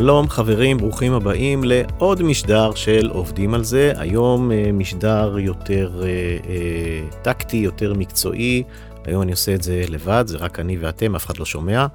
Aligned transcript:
שלום 0.00 0.28
חברים, 0.28 0.76
ברוכים 0.76 1.12
הבאים 1.12 1.64
לעוד 1.64 2.22
משדר 2.22 2.74
של 2.74 3.08
עובדים 3.12 3.54
על 3.54 3.64
זה. 3.64 3.92
היום 3.96 4.52
אה, 4.52 4.72
משדר 4.72 5.38
יותר 5.38 6.02
אה, 6.02 6.08
אה, 6.48 7.22
טקטי, 7.22 7.56
יותר 7.56 7.94
מקצועי. 7.94 8.62
היום 9.04 9.22
אני 9.22 9.30
עושה 9.30 9.54
את 9.54 9.62
זה 9.62 9.84
לבד, 9.88 10.24
זה 10.26 10.36
רק 10.38 10.60
אני 10.60 10.76
ואתם, 10.76 11.16
אף 11.16 11.26
אחד 11.26 11.38
לא 11.38 11.44
שומע. 11.44 11.86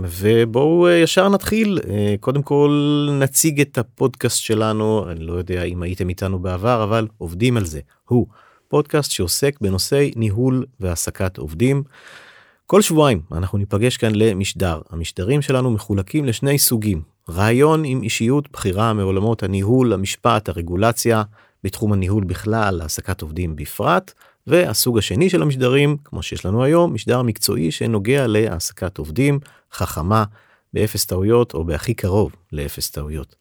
ובואו 0.00 0.88
ישר 0.88 1.28
נתחיל. 1.28 1.78
קודם 2.20 2.42
כל 2.42 3.08
נציג 3.20 3.60
את 3.60 3.78
הפודקאסט 3.78 4.42
שלנו, 4.42 5.10
אני 5.10 5.24
לא 5.24 5.32
יודע 5.32 5.62
אם 5.62 5.82
הייתם 5.82 6.08
איתנו 6.08 6.38
בעבר, 6.38 6.84
אבל 6.84 7.06
עובדים 7.18 7.56
על 7.56 7.64
זה. 7.64 7.80
הוא 8.08 8.26
פודקאסט 8.68 9.10
שעוסק 9.10 9.60
בנושאי 9.60 10.12
ניהול 10.16 10.64
והעסקת 10.80 11.38
עובדים. 11.38 11.82
כל 12.66 12.82
שבועיים 12.82 13.20
אנחנו 13.32 13.58
ניפגש 13.58 13.96
כאן 13.96 14.14
למשדר. 14.14 14.80
המשדרים 14.90 15.42
שלנו 15.42 15.70
מחולקים 15.70 16.24
לשני 16.24 16.58
סוגים. 16.58 17.02
רעיון 17.30 17.84
עם 17.84 18.02
אישיות 18.02 18.50
בכירה 18.52 18.92
מעולמות 18.92 19.42
הניהול, 19.42 19.92
המשפט, 19.92 20.48
הרגולציה, 20.48 21.22
בתחום 21.64 21.92
הניהול 21.92 22.24
בכלל, 22.24 22.80
העסקת 22.80 23.22
עובדים 23.22 23.56
בפרט. 23.56 24.12
והסוג 24.46 24.98
השני 24.98 25.30
של 25.30 25.42
המשדרים, 25.42 25.96
כמו 26.04 26.22
שיש 26.22 26.46
לנו 26.46 26.64
היום, 26.64 26.94
משדר 26.94 27.22
מקצועי 27.22 27.70
שנוגע 27.70 28.26
להעסקת 28.26 28.98
עובדים, 28.98 29.40
חכמה, 29.72 30.24
באפס 30.74 31.06
טעויות 31.06 31.54
או 31.54 31.64
בהכי 31.64 31.94
קרוב 31.94 32.32
לאפס 32.52 32.90
טעויות. 32.90 33.36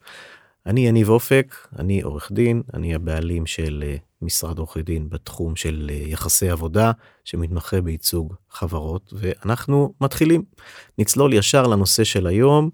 אני 0.65 0.87
יניב 0.87 1.09
אופק, 1.09 1.55
אני 1.79 2.01
עורך 2.01 2.31
דין, 2.31 2.61
אני 2.73 2.95
הבעלים 2.95 3.45
של 3.45 3.83
אה, 3.87 3.95
משרד 4.21 4.57
עורכי 4.57 4.81
דין 4.81 5.09
בתחום 5.09 5.55
של 5.55 5.91
אה, 5.93 6.03
יחסי 6.07 6.49
עבודה 6.49 6.91
שמתמחה 7.25 7.81
בייצוג 7.81 8.33
חברות 8.49 9.13
ואנחנו 9.17 9.93
מתחילים. 10.01 10.43
נצלול 10.97 11.33
ישר 11.33 11.67
לנושא 11.67 12.03
של 12.03 12.27
היום 12.27 12.69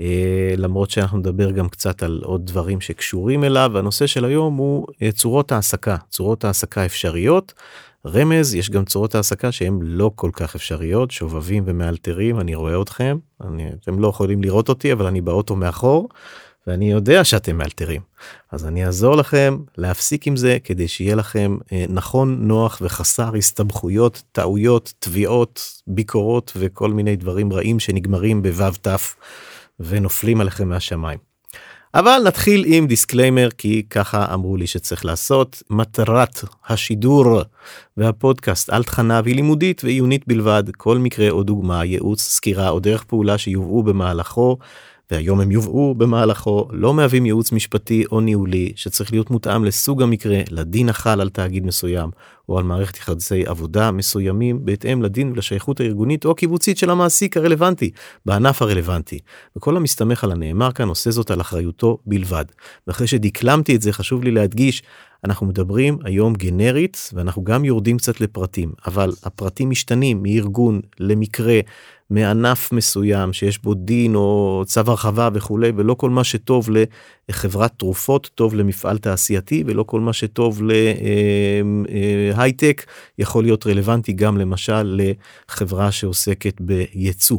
אה, 0.00 0.54
למרות 0.56 0.90
שאנחנו 0.90 1.18
נדבר 1.18 1.50
גם 1.50 1.68
קצת 1.68 2.02
על 2.02 2.20
עוד 2.24 2.46
דברים 2.46 2.80
שקשורים 2.80 3.44
אליו 3.44 3.78
הנושא 3.78 4.06
של 4.06 4.24
היום 4.24 4.56
הוא 4.56 4.86
צורות 5.12 5.52
העסקה 5.52 5.96
צורות 6.10 6.44
העסקה 6.44 6.86
אפשריות. 6.86 7.52
רמז 8.06 8.54
יש 8.54 8.70
גם 8.70 8.84
צורות 8.84 9.14
העסקה 9.14 9.52
שהן 9.52 9.78
לא 9.82 10.10
כל 10.14 10.30
כך 10.32 10.54
אפשריות 10.54 11.10
שובבים 11.10 11.64
ומאלתרים 11.66 12.40
אני 12.40 12.54
רואה 12.54 12.82
אתכם 12.82 13.18
אני, 13.44 13.70
אתם 13.82 13.98
לא 13.98 14.08
יכולים 14.08 14.42
לראות 14.42 14.68
אותי 14.68 14.92
אבל 14.92 15.06
אני 15.06 15.20
באוטו 15.20 15.56
מאחור. 15.56 16.08
ואני 16.66 16.90
יודע 16.90 17.24
שאתם 17.24 17.56
מאלתרים. 17.56 18.00
אז 18.52 18.66
אני 18.66 18.86
אעזור 18.86 19.16
לכם 19.16 19.58
להפסיק 19.78 20.26
עם 20.26 20.36
זה 20.36 20.58
כדי 20.64 20.88
שיהיה 20.88 21.14
לכם 21.14 21.56
אה, 21.72 21.84
נכון 21.88 22.48
נוח 22.48 22.78
וחסר 22.82 23.36
הסתבכויות 23.36 24.22
טעויות 24.32 24.92
תביעות 24.98 25.82
ביקורות 25.86 26.52
וכל 26.56 26.90
מיני 26.90 27.16
דברים 27.16 27.52
רעים 27.52 27.80
שנגמרים 27.80 28.42
בו"ת 28.42 28.88
ונופלים 29.80 30.40
עליכם 30.40 30.68
מהשמיים. 30.68 31.18
אבל 31.94 32.22
נתחיל 32.26 32.64
עם 32.66 32.86
דיסקליימר 32.86 33.48
כי 33.58 33.82
ככה 33.90 34.34
אמרו 34.34 34.56
לי 34.56 34.66
שצריך 34.66 35.04
לעשות. 35.04 35.62
מטרת 35.70 36.44
השידור 36.68 37.42
והפודקאסט 37.96 38.70
על 38.70 38.84
תכניו 38.84 39.24
היא 39.26 39.34
לימודית 39.34 39.84
ועיונית 39.84 40.28
בלבד. 40.28 40.64
כל 40.76 40.98
מקרה 40.98 41.30
או 41.30 41.42
דוגמה 41.42 41.84
ייעוץ 41.84 42.22
סקירה 42.22 42.68
או 42.68 42.80
דרך 42.80 43.04
פעולה 43.04 43.38
שיובאו 43.38 43.82
במהלכו 43.82 44.58
והיום 45.10 45.40
הם 45.40 45.50
יובאו 45.50 45.94
במהלכו 45.94 46.68
לא 46.70 46.94
מהווים 46.94 47.26
ייעוץ 47.26 47.52
משפטי 47.52 48.04
או 48.12 48.20
ניהולי 48.20 48.72
שצריך 48.76 49.12
להיות 49.12 49.30
מותאם 49.30 49.64
לסוג 49.64 50.02
המקרה 50.02 50.40
לדין 50.50 50.88
החל 50.88 51.20
על 51.20 51.28
תאגיד 51.28 51.66
מסוים 51.66 52.10
או 52.48 52.58
על 52.58 52.64
מערכת 52.64 52.96
יחסי 52.96 53.46
עבודה 53.46 53.90
מסוימים 53.90 54.64
בהתאם 54.64 55.02
לדין 55.02 55.32
ולשייכות 55.32 55.80
הארגונית 55.80 56.24
או 56.24 56.30
הקיבוצית 56.30 56.78
של 56.78 56.90
המעסיק 56.90 57.36
הרלוונטי 57.36 57.90
בענף 58.26 58.62
הרלוונטי. 58.62 59.18
וכל 59.56 59.76
המסתמך 59.76 60.24
על 60.24 60.32
הנאמר 60.32 60.72
כאן 60.72 60.88
עושה 60.88 61.10
זאת 61.10 61.30
על 61.30 61.40
אחריותו 61.40 61.98
בלבד. 62.06 62.44
ואחרי 62.86 63.06
שדקלמתי 63.06 63.76
את 63.76 63.82
זה 63.82 63.92
חשוב 63.92 64.24
לי 64.24 64.30
להדגיש 64.30 64.82
אנחנו 65.24 65.46
מדברים 65.46 65.98
היום 66.04 66.34
גנרית 66.34 67.10
ואנחנו 67.12 67.44
גם 67.44 67.64
יורדים 67.64 67.96
קצת 67.96 68.20
לפרטים 68.20 68.72
אבל 68.86 69.10
הפרטים 69.22 69.70
משתנים 69.70 70.22
מארגון 70.22 70.80
למקרה 71.00 71.60
מענף 72.14 72.72
מסוים 72.72 73.32
שיש 73.32 73.62
בו 73.62 73.74
דין 73.74 74.14
או 74.14 74.62
צו 74.66 74.80
הרחבה 74.86 75.28
וכולי 75.34 75.72
ולא 75.76 75.94
כל 75.94 76.10
מה 76.10 76.24
שטוב 76.24 76.68
לחברת 77.28 77.72
תרופות 77.76 78.30
טוב 78.34 78.54
למפעל 78.54 78.98
תעשייתי 78.98 79.64
ולא 79.66 79.82
כל 79.82 80.00
מה 80.00 80.12
שטוב 80.12 80.62
להייטק 82.34 82.86
יכול 83.18 83.44
להיות 83.44 83.66
רלוונטי 83.66 84.12
גם 84.12 84.38
למשל 84.38 85.00
לחברה 85.48 85.92
שעוסקת 85.92 86.60
בייצוא. 86.60 87.38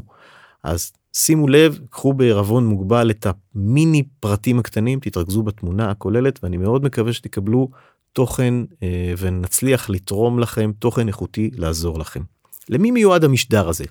אז 0.63 0.91
שימו 1.13 1.47
לב 1.47 1.79
קחו 1.89 2.13
בערבון 2.13 2.65
מוגבל 2.65 3.11
את 3.11 3.27
המיני 3.55 4.03
פרטים 4.19 4.59
הקטנים 4.59 4.99
תתרכזו 4.99 5.43
בתמונה 5.43 5.91
הכוללת 5.91 6.39
ואני 6.43 6.57
מאוד 6.57 6.83
מקווה 6.83 7.13
שתקבלו 7.13 7.69
תוכן 8.13 8.53
אה, 8.83 9.13
ונצליח 9.17 9.89
לתרום 9.89 10.39
לכם 10.39 10.71
תוכן 10.79 11.07
איכותי 11.07 11.51
לעזור 11.53 11.99
לכם. 11.99 12.21
למי 12.69 12.91
מיועד 12.91 13.23
המשדר 13.23 13.69
הזה? 13.69 13.85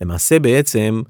למעשה 0.00 0.38
בעצם 0.38 1.02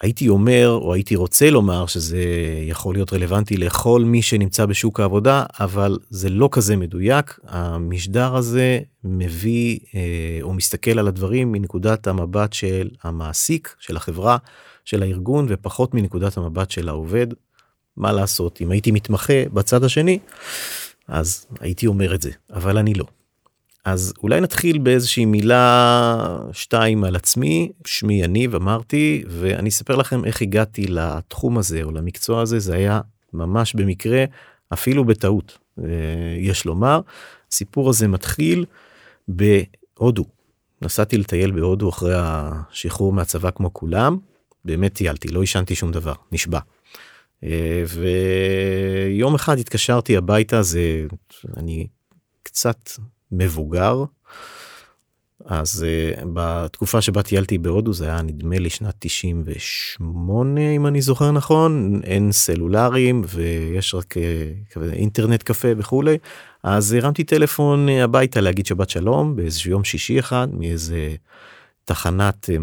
הייתי 0.00 0.28
אומר 0.28 0.78
או 0.82 0.94
הייתי 0.94 1.16
רוצה 1.16 1.50
לומר 1.50 1.86
שזה 1.86 2.24
יכול 2.62 2.94
להיות 2.94 3.12
רלוונטי 3.12 3.56
לכל 3.56 4.02
מי 4.04 4.22
שנמצא 4.22 4.66
בשוק 4.66 5.00
העבודה 5.00 5.44
אבל 5.60 5.98
זה 6.10 6.28
לא 6.28 6.48
כזה 6.52 6.76
מדויק 6.76 7.38
המשדר 7.46 8.36
הזה 8.36 8.80
מביא 9.04 9.78
אה, 9.94 10.38
או 10.42 10.52
מסתכל 10.52 10.98
על 10.98 11.08
הדברים 11.08 11.52
מנקודת 11.52 12.06
המבט 12.06 12.52
של 12.52 12.88
המעסיק 13.02 13.74
של 13.78 13.96
החברה 13.96 14.36
של 14.84 15.02
הארגון 15.02 15.46
ופחות 15.48 15.94
מנקודת 15.94 16.36
המבט 16.36 16.70
של 16.70 16.88
העובד. 16.88 17.26
מה 17.96 18.12
לעשות 18.12 18.60
אם 18.60 18.70
הייתי 18.70 18.90
מתמחה 18.90 19.48
בצד 19.52 19.84
השני 19.84 20.18
אז 21.08 21.46
הייתי 21.60 21.86
אומר 21.86 22.14
את 22.14 22.22
זה 22.22 22.30
אבל 22.52 22.78
אני 22.78 22.94
לא. 22.94 23.04
אז 23.92 24.12
אולי 24.22 24.40
נתחיל 24.40 24.78
באיזושהי 24.78 25.24
מילה 25.24 26.38
שתיים 26.52 27.04
על 27.04 27.16
עצמי. 27.16 27.72
שמי 27.84 28.22
יניב 28.22 28.54
אמרתי 28.54 29.24
ואני 29.28 29.68
אספר 29.68 29.96
לכם 29.96 30.24
איך 30.24 30.42
הגעתי 30.42 30.86
לתחום 30.86 31.58
הזה 31.58 31.82
או 31.82 31.90
למקצוע 31.90 32.42
הזה. 32.42 32.58
זה 32.58 32.74
היה 32.74 33.00
ממש 33.32 33.74
במקרה 33.74 34.24
אפילו 34.72 35.04
בטעות 35.04 35.58
אה, 35.78 35.84
יש 36.38 36.64
לומר. 36.64 37.00
הסיפור 37.50 37.90
הזה 37.90 38.08
מתחיל 38.08 38.64
בהודו. 39.28 40.24
נסעתי 40.82 41.18
לטייל 41.18 41.50
בהודו 41.50 41.88
אחרי 41.88 42.14
השחרור 42.16 43.12
מהצבא 43.12 43.50
כמו 43.50 43.72
כולם. 43.72 44.18
באמת 44.64 44.94
טיילתי 44.94 45.28
לא 45.28 45.40
עישנתי 45.40 45.74
שום 45.74 45.92
דבר 45.92 46.14
נשבע. 46.32 46.60
אה, 47.44 47.84
ויום 47.88 49.34
אחד 49.34 49.58
התקשרתי 49.58 50.16
הביתה 50.16 50.62
זה 50.62 51.06
אני 51.56 51.86
קצת 52.42 52.90
מבוגר. 53.32 54.04
אז 55.44 55.86
uh, 56.16 56.20
בתקופה 56.32 57.00
שבה 57.00 57.22
טיילתי 57.22 57.58
בהודו 57.58 57.92
זה 57.92 58.04
היה 58.04 58.22
נדמה 58.22 58.58
לי 58.58 58.70
שנת 58.70 58.94
98 58.98 60.60
אם 60.60 60.86
אני 60.86 61.00
זוכר 61.00 61.30
נכון 61.30 62.00
אין 62.04 62.32
סלולרים 62.32 63.22
ויש 63.28 63.94
רק 63.94 64.14
uh, 64.16 64.80
אינטרנט 64.92 65.42
קפה 65.42 65.68
וכולי 65.76 66.18
אז 66.62 66.92
הרמתי 66.92 67.24
טלפון 67.24 67.88
uh, 67.88 67.92
הביתה 67.92 68.40
להגיד 68.40 68.66
שבת 68.66 68.90
שלום 68.90 69.36
באיזשהו 69.36 69.70
יום 69.70 69.84
שישי 69.84 70.18
אחד 70.18 70.48
מאיזה 70.52 71.14
תחנת 71.84 72.50
um, 72.50 72.56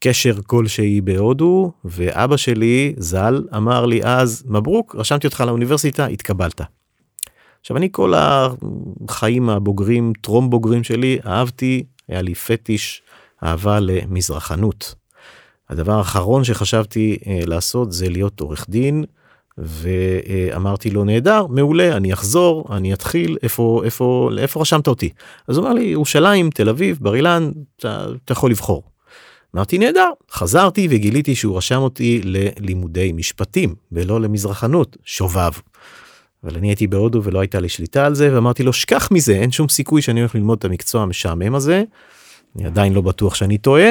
קשר 0.00 0.34
כלשהי 0.46 1.00
בהודו 1.00 1.72
ואבא 1.84 2.36
שלי 2.36 2.94
ז"ל 2.98 3.44
אמר 3.56 3.86
לי 3.86 4.00
אז 4.04 4.44
מברוק 4.46 4.94
רשמתי 4.98 5.26
אותך 5.26 5.40
לאוניברסיטה 5.46 6.06
התקבלת. 6.06 6.60
עכשיו 7.60 7.76
אני 7.76 7.88
כל 7.92 8.12
החיים 8.16 9.50
הבוגרים 9.50 10.12
טרום 10.20 10.50
בוגרים 10.50 10.84
שלי 10.84 11.18
אהבתי 11.26 11.84
היה 12.08 12.22
לי 12.22 12.34
פטיש 12.34 13.02
אהבה 13.44 13.80
למזרחנות. 13.80 14.94
הדבר 15.70 15.92
האחרון 15.92 16.44
שחשבתי 16.44 17.18
אה, 17.26 17.40
לעשות 17.46 17.92
זה 17.92 18.08
להיות 18.08 18.40
עורך 18.40 18.66
דין 18.68 19.04
ואמרתי 19.58 20.90
לו 20.90 21.04
נהדר 21.04 21.46
מעולה 21.46 21.96
אני 21.96 22.12
אחזור 22.12 22.76
אני 22.76 22.92
אתחיל 22.92 23.36
איפה 23.42 23.82
איפה 23.84 24.30
איפה 24.38 24.60
רשמת 24.60 24.88
אותי 24.88 25.10
אז 25.48 25.56
הוא 25.56 25.66
אמר 25.66 25.74
לי 25.74 25.84
ירושלים 25.84 26.50
תל 26.50 26.68
אביב 26.68 26.98
בר 27.00 27.14
אילן 27.14 27.50
אתה, 27.76 28.06
אתה 28.24 28.32
יכול 28.32 28.50
לבחור. 28.50 28.82
אמרתי 29.54 29.78
נהדר 29.78 30.10
חזרתי 30.30 30.88
וגיליתי 30.90 31.34
שהוא 31.34 31.56
רשם 31.56 31.80
אותי 31.80 32.20
ללימודי 32.24 33.12
משפטים 33.12 33.74
ולא 33.92 34.20
למזרחנות 34.20 34.96
שובב. 35.04 35.52
אבל 36.44 36.56
אני 36.56 36.68
הייתי 36.68 36.86
בהודו 36.86 37.22
ולא 37.22 37.40
הייתה 37.40 37.60
לי 37.60 37.68
שליטה 37.68 38.06
על 38.06 38.14
זה 38.14 38.34
ואמרתי 38.34 38.62
לו 38.62 38.72
שכח 38.72 39.08
מזה 39.12 39.32
אין 39.32 39.52
שום 39.52 39.68
סיכוי 39.68 40.02
שאני 40.02 40.20
הולך 40.20 40.34
ללמוד 40.34 40.58
את 40.58 40.64
המקצוע 40.64 41.02
המשעמם 41.02 41.54
הזה. 41.54 41.82
אני 42.56 42.66
עדיין 42.66 42.92
לא 42.92 43.00
בטוח 43.00 43.34
שאני 43.34 43.58
טועה. 43.58 43.90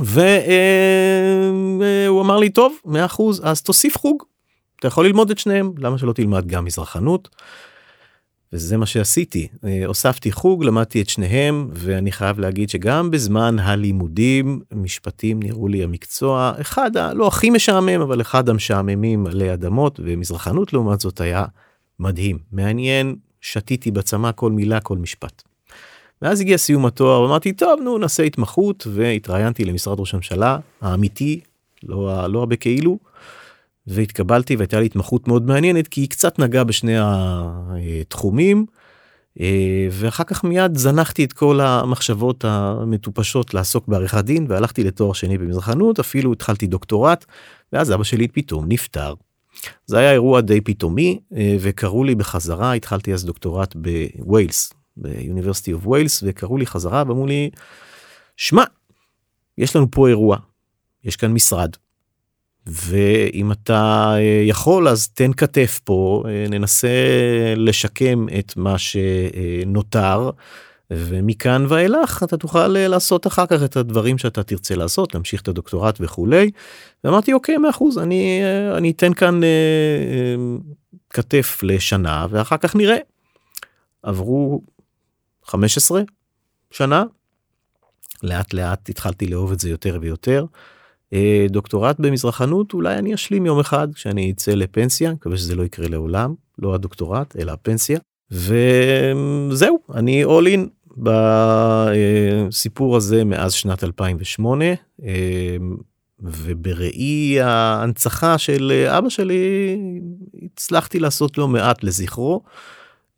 והוא 0.00 2.22
אמר 2.22 2.36
לי 2.36 2.50
טוב 2.50 2.76
100% 2.86 2.88
אז 3.42 3.62
תוסיף 3.62 3.98
חוג. 3.98 4.22
אתה 4.78 4.88
יכול 4.88 5.06
ללמוד 5.06 5.30
את 5.30 5.38
שניהם 5.38 5.72
למה 5.78 5.98
שלא 5.98 6.12
תלמד 6.12 6.46
גם 6.46 6.64
מזרחנות. 6.64 7.28
וזה 8.52 8.76
מה 8.76 8.86
שעשיתי 8.86 9.48
אה, 9.64 9.86
הוספתי 9.86 10.32
חוג 10.32 10.64
למדתי 10.64 11.02
את 11.02 11.08
שניהם 11.08 11.70
ואני 11.72 12.12
חייב 12.12 12.38
להגיד 12.38 12.70
שגם 12.70 13.10
בזמן 13.10 13.58
הלימודים 13.58 14.60
משפטים 14.72 15.42
נראו 15.42 15.68
לי 15.68 15.84
המקצוע 15.84 16.52
אחד 16.60 16.96
הלא 16.96 17.26
הכי 17.26 17.50
משעמם 17.50 18.00
אבל 18.00 18.20
אחד 18.20 18.48
המשעממים 18.48 19.26
עלי 19.26 19.52
אדמות 19.52 20.00
ומזרחנות 20.04 20.72
לעומת 20.72 21.00
זאת 21.00 21.20
היה 21.20 21.44
מדהים 22.00 22.38
מעניין 22.52 23.16
שתיתי 23.40 23.90
בצמא 23.90 24.30
כל 24.34 24.52
מילה 24.52 24.80
כל 24.80 24.98
משפט. 24.98 25.42
ואז 26.22 26.40
הגיע 26.40 26.56
סיום 26.56 26.86
התואר 26.86 27.26
אמרתי 27.26 27.52
טוב 27.52 27.80
נו 27.80 27.98
נעשה 27.98 28.22
התמחות 28.22 28.86
והתראיינתי 28.90 29.64
למשרד 29.64 30.00
ראש 30.00 30.14
הממשלה 30.14 30.58
האמיתי 30.80 31.40
לא 31.82 32.26
לא 32.28 32.38
הרבה 32.38 32.56
כאילו. 32.56 32.98
והתקבלתי 33.88 34.56
והייתה 34.56 34.80
לי 34.80 34.86
התמחות 34.86 35.28
מאוד 35.28 35.46
מעניינת 35.46 35.88
כי 35.88 36.00
היא 36.00 36.08
קצת 36.08 36.38
נגעה 36.38 36.64
בשני 36.64 36.96
התחומים. 36.98 38.66
אה, 39.40 39.88
ואחר 39.90 40.24
כך 40.24 40.44
מיד 40.44 40.76
זנחתי 40.76 41.24
את 41.24 41.32
כל 41.32 41.60
המחשבות 41.60 42.44
המטופשות 42.44 43.54
לעסוק 43.54 43.88
בעריכת 43.88 44.24
דין 44.24 44.46
והלכתי 44.48 44.84
לתואר 44.84 45.12
שני 45.12 45.38
במזרחנות 45.38 45.98
אפילו 45.98 46.32
התחלתי 46.32 46.66
דוקטורט 46.66 47.24
ואז 47.72 47.92
אבא 47.92 48.04
שלי 48.04 48.28
פתאום 48.28 48.64
נפטר. 48.68 49.14
זה 49.86 49.98
היה 49.98 50.12
אירוע 50.12 50.40
די 50.40 50.60
פתאומי 50.60 51.20
אה, 51.36 51.56
וקראו 51.60 52.04
לי 52.04 52.14
בחזרה 52.14 52.72
התחלתי 52.72 53.14
אז 53.14 53.24
דוקטורט 53.24 53.76
בווילס 53.76 54.72
ב 54.96 55.03
University 55.03 55.72
of 55.72 55.86
Wales 55.86 56.22
וקראו 56.26 56.56
לי 56.56 56.66
חזרה 56.66 57.04
ואמרו 57.06 57.26
לי 57.26 57.50
שמע 58.36 58.64
יש 59.58 59.76
לנו 59.76 59.90
פה 59.90 60.08
אירוע 60.08 60.36
יש 61.04 61.16
כאן 61.16 61.32
משרד 61.32 61.70
ואם 62.72 63.52
אתה 63.52 64.12
אה, 64.14 64.42
יכול 64.44 64.88
אז 64.88 65.08
תן 65.08 65.32
כתף 65.32 65.80
פה 65.84 66.24
אה, 66.26 66.46
ננסה 66.50 66.88
לשקם 67.56 68.26
את 68.38 68.56
מה 68.56 68.76
שנותר 68.78 70.30
ומכאן 70.90 71.66
ואילך 71.68 72.22
אתה 72.22 72.36
תוכל 72.36 72.68
לעשות 72.68 73.26
אחר 73.26 73.46
כך 73.46 73.62
את 73.64 73.76
הדברים 73.76 74.18
שאתה 74.18 74.42
תרצה 74.42 74.74
לעשות 74.74 75.14
להמשיך 75.14 75.42
את 75.42 75.48
הדוקטורט 75.48 75.98
וכולי. 76.00 76.50
ואמרתי 77.04 77.32
אוקיי 77.32 77.56
מאה 77.56 77.70
אחוז 77.70 77.98
אני 77.98 78.40
אה, 78.42 78.78
אני 78.78 78.90
אתן 78.90 79.14
כאן 79.14 79.40
כתף 81.10 81.60
לשנה 81.62 82.26
ואחר 82.30 82.56
כך 82.56 82.76
נראה. 82.76 82.96
עברו 84.02 84.62
15 85.44 86.02
שנה 86.70 87.04
לאט 88.22 88.54
לאט 88.54 88.88
התחלתי 88.88 89.26
לאהוב 89.26 89.52
את 89.52 89.60
זה 89.60 89.70
יותר 89.70 89.98
ויותר. 90.00 90.44
אה, 91.12 91.46
דוקטורט 91.50 92.00
במזרחנות 92.00 92.74
אולי 92.74 92.98
אני 92.98 93.14
אשלים 93.14 93.46
יום 93.46 93.60
אחד 93.60 93.88
כשאני 93.94 94.30
אצא 94.30 94.52
לפנסיה 94.52 95.12
מקווה 95.12 95.36
שזה 95.36 95.54
לא 95.54 95.62
יקרה 95.62 95.88
לעולם 95.88 96.34
לא 96.58 96.74
הדוקטורט 96.74 97.36
אלא 97.36 97.52
הפנסיה 97.52 97.98
וזהו 98.30 99.78
אני 99.94 100.24
all 100.24 100.56
in 100.56 100.60
בסיפור 100.96 102.96
הזה 102.96 103.24
מאז 103.24 103.52
שנת 103.52 103.84
2008 103.84 104.64
אה, 105.02 105.56
ובראי 106.20 107.40
ההנצחה 107.40 108.38
של 108.38 108.86
אבא 108.88 109.08
שלי 109.08 109.76
הצלחתי 110.42 110.98
לעשות 110.98 111.38
לא 111.38 111.48
מעט 111.48 111.84
לזכרו. 111.84 112.42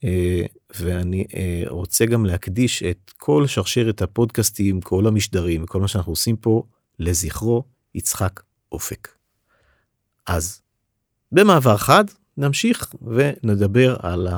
אה, 0.05 0.43
ואני 0.81 1.25
רוצה 1.69 2.07
גם 2.07 2.27
להקדיש 2.27 2.83
את 2.83 3.11
כל 3.17 3.47
שרשרת 3.47 4.03
הפודקאסטים 4.03 4.81
כל 4.81 5.07
המשדרים 5.07 5.67
כל 5.67 5.81
מה 5.81 5.89
שאנחנו 5.89 6.13
עושים 6.13 6.37
פה 6.37 6.63
לזכרו 6.99 7.65
יצחק 7.95 8.41
אופק. 8.73 9.09
אז 10.27 10.61
במעבר 11.33 11.77
חד 11.77 12.05
נמשיך 12.37 12.95
ונדבר 13.03 13.97
על 14.03 14.29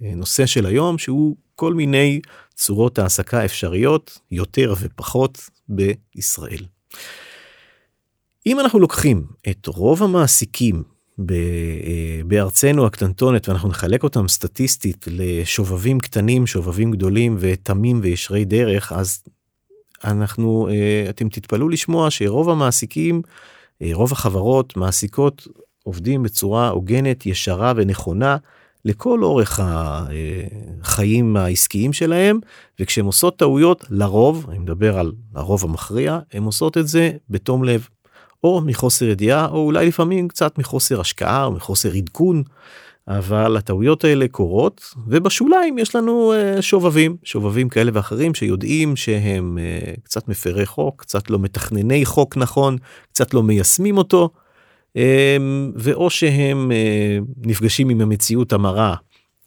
הנושא 0.00 0.46
של 0.46 0.66
היום 0.66 0.98
שהוא 0.98 1.36
כל 1.54 1.74
מיני 1.74 2.20
צורות 2.54 2.98
העסקה 2.98 3.44
אפשריות 3.44 4.18
יותר 4.30 4.74
ופחות 4.80 5.38
בישראל. 5.68 6.64
אם 8.46 8.60
אנחנו 8.60 8.78
לוקחים 8.78 9.26
את 9.50 9.66
רוב 9.66 10.02
המעסיקים 10.02 10.82
בארצנו 12.26 12.86
הקטנטונת 12.86 13.48
ואנחנו 13.48 13.68
נחלק 13.68 14.02
אותם 14.02 14.28
סטטיסטית 14.28 15.06
לשובבים 15.10 16.00
קטנים 16.00 16.46
שובבים 16.46 16.90
גדולים 16.90 17.36
ותמים 17.40 18.00
וישרי 18.02 18.44
דרך 18.44 18.92
אז 18.92 19.22
אנחנו 20.04 20.68
אה, 20.70 21.06
אתם 21.10 21.28
תתפלאו 21.28 21.68
לשמוע 21.68 22.10
שרוב 22.10 22.50
המעסיקים 22.50 23.22
אה, 23.82 23.90
רוב 23.92 24.12
החברות 24.12 24.76
מעסיקות 24.76 25.46
עובדים 25.84 26.22
בצורה 26.22 26.68
הוגנת 26.68 27.26
ישרה 27.26 27.72
ונכונה 27.76 28.36
לכל 28.84 29.22
אורך 29.22 29.60
החיים 29.62 31.36
העסקיים 31.36 31.92
שלהם 31.92 32.40
וכשהם 32.80 33.06
עושות 33.06 33.36
טעויות 33.36 33.84
לרוב 33.90 34.46
אני 34.50 34.58
מדבר 34.58 34.98
על 34.98 35.12
הרוב 35.34 35.64
המכריע 35.64 36.18
הם 36.32 36.44
עושות 36.44 36.78
את 36.78 36.88
זה 36.88 37.10
בתום 37.30 37.64
לב 37.64 37.88
או 38.44 38.60
מחוסר 38.60 39.04
ידיעה 39.04 39.46
או 39.46 39.66
אולי 39.66 39.86
לפעמים 39.86 40.28
קצת 40.28 40.58
מחוסר 40.58 41.00
השקעה 41.00 41.44
או 41.44 41.52
מחוסר 41.52 41.92
עדכון. 41.92 42.42
אבל 43.08 43.56
הטעויות 43.56 44.04
האלה 44.04 44.28
קורות 44.28 44.94
ובשוליים 45.06 45.78
יש 45.78 45.96
לנו 45.96 46.32
uh, 46.32 46.62
שובבים 46.62 47.16
שובבים 47.24 47.68
כאלה 47.68 47.90
ואחרים 47.94 48.34
שיודעים 48.34 48.96
שהם 48.96 49.58
uh, 49.58 50.00
קצת 50.00 50.28
מפרי 50.28 50.66
חוק 50.66 51.00
קצת 51.00 51.30
לא 51.30 51.38
מתכנני 51.38 52.04
חוק 52.04 52.36
נכון 52.36 52.76
קצת 53.12 53.34
לא 53.34 53.42
מיישמים 53.42 53.98
אותו 53.98 54.30
um, 54.96 55.00
ואו 55.74 56.10
שהם 56.10 56.70
uh, 56.70 57.46
נפגשים 57.46 57.88
עם 57.88 58.00
המציאות 58.00 58.52
המרה 58.52 58.94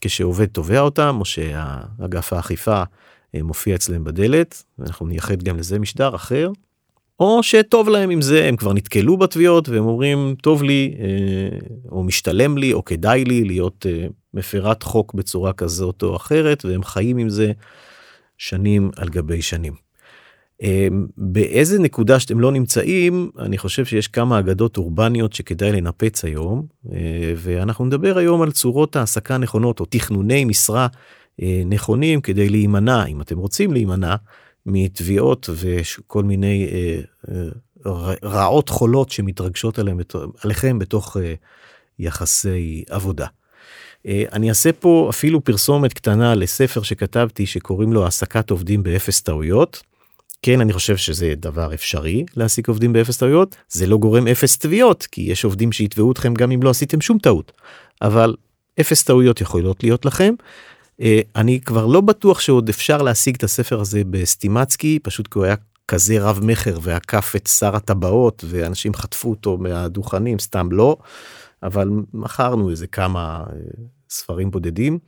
כשעובד 0.01 0.45
תובע 0.45 0.79
אותם 0.79 1.17
או 1.19 1.25
שאגף 1.25 2.33
האכיפה 2.33 2.83
uh, 2.83 3.43
מופיע 3.43 3.75
אצלם 3.75 4.03
בדלת 4.03 4.63
אנחנו 4.79 5.07
נייחד 5.07 5.43
גם 5.43 5.57
לזה 5.57 5.79
משדר 5.79 6.15
אחר. 6.15 6.51
או 7.21 7.43
שטוב 7.43 7.89
להם 7.89 8.09
עם 8.09 8.21
זה 8.21 8.45
הם 8.45 8.55
כבר 8.55 8.73
נתקלו 8.73 9.17
בתביעות 9.17 9.69
והם 9.69 9.85
אומרים 9.85 10.35
טוב 10.41 10.63
לי 10.63 10.95
אה, 10.99 11.57
או 11.91 12.03
משתלם 12.03 12.57
לי 12.57 12.73
או 12.73 12.85
כדאי 12.85 13.23
לי 13.23 13.43
להיות 13.43 13.85
אה, 13.89 14.07
מפרת 14.33 14.83
חוק 14.83 15.13
בצורה 15.13 15.53
כזאת 15.53 16.03
או 16.03 16.15
אחרת 16.15 16.65
והם 16.65 16.83
חיים 16.83 17.17
עם 17.17 17.29
זה 17.29 17.51
שנים 18.37 18.91
על 18.97 19.09
גבי 19.09 19.41
שנים. 19.41 19.73
אה, 20.63 20.87
באיזה 21.17 21.79
נקודה 21.79 22.19
שאתם 22.19 22.39
לא 22.39 22.51
נמצאים 22.51 23.31
אני 23.39 23.57
חושב 23.57 23.85
שיש 23.85 24.07
כמה 24.07 24.39
אגדות 24.39 24.77
אורבניות 24.77 25.33
שכדאי 25.33 25.71
לנפץ 25.71 26.25
היום 26.25 26.65
ואנחנו 27.35 27.85
נדבר 27.85 28.17
היום 28.17 28.41
על 28.41 28.51
צורות 28.51 28.95
העסקה 28.95 29.37
נכונות 29.37 29.79
או 29.79 29.85
תכנוני 29.85 30.45
משרה 30.45 30.87
נכונים 31.65 32.21
כדי 32.21 32.49
להימנע 32.49 33.05
אם 33.05 33.21
אתם 33.21 33.37
רוצים 33.37 33.73
להימנע 33.73 34.15
מתביעות 34.65 35.49
וכל 35.55 36.23
מיני 36.23 36.67
אה, 36.71 36.99
אה, 37.29 37.49
רעות 38.23 38.69
חולות 38.69 39.09
שמתרגשות 39.09 39.79
עליהם, 39.79 39.99
עליכם 40.43 40.79
בתוך 40.79 41.17
אה, 41.17 41.33
יחסי 41.99 42.83
עבודה. 42.89 43.27
אה, 44.07 44.23
אני 44.31 44.49
אעשה 44.49 44.71
פה 44.71 45.07
אפילו 45.09 45.43
פרסומת 45.43 45.93
קטנה 45.93 46.35
לספר 46.35 46.81
שכתבתי 46.81 47.45
שקוראים 47.45 47.93
לו 47.93 48.03
העסקת 48.03 48.49
עובדים 48.49 48.83
באפס 48.83 49.21
טעויות. 49.21 49.83
כן 50.41 50.61
אני 50.61 50.73
חושב 50.73 50.97
שזה 50.97 51.33
דבר 51.37 51.73
אפשרי 51.73 52.25
להעסיק 52.35 52.67
עובדים 52.67 52.93
באפס 52.93 53.17
טעויות 53.17 53.55
זה 53.69 53.87
לא 53.87 53.97
גורם 53.97 54.27
אפס 54.27 54.57
תביעות 54.57 55.07
כי 55.11 55.21
יש 55.21 55.45
עובדים 55.45 55.71
שיתבעו 55.71 56.11
אתכם 56.11 56.33
גם 56.33 56.51
אם 56.51 56.63
לא 56.63 56.69
עשיתם 56.69 57.01
שום 57.01 57.17
טעות 57.17 57.51
אבל 58.01 58.35
אפס 58.81 59.03
טעויות 59.03 59.41
יכולות 59.41 59.83
להיות 59.83 60.05
לכם 60.05 60.33
אני 61.35 61.59
כבר 61.61 61.85
לא 61.85 62.01
בטוח 62.01 62.39
שעוד 62.39 62.69
אפשר 62.69 63.01
להשיג 63.01 63.35
את 63.35 63.43
הספר 63.43 63.79
הזה 63.79 64.01
בסטימצקי 64.09 64.99
פשוט 65.03 65.27
כי 65.27 65.39
הוא 65.39 65.45
היה 65.45 65.55
כזה 65.87 66.21
רב 66.21 66.39
מכר 66.43 66.77
ועקף 66.81 67.33
את 67.35 67.47
שר 67.47 67.75
הטבעות 67.75 68.43
ואנשים 68.47 68.93
חטפו 68.93 69.29
אותו 69.29 69.57
מהדוכנים 69.57 70.39
סתם 70.39 70.71
לא 70.71 70.97
אבל 71.63 71.89
מכרנו 72.13 72.69
איזה 72.69 72.87
כמה 72.87 73.43
אה, 73.49 73.55
ספרים 74.09 74.51
בודדים. 74.51 74.99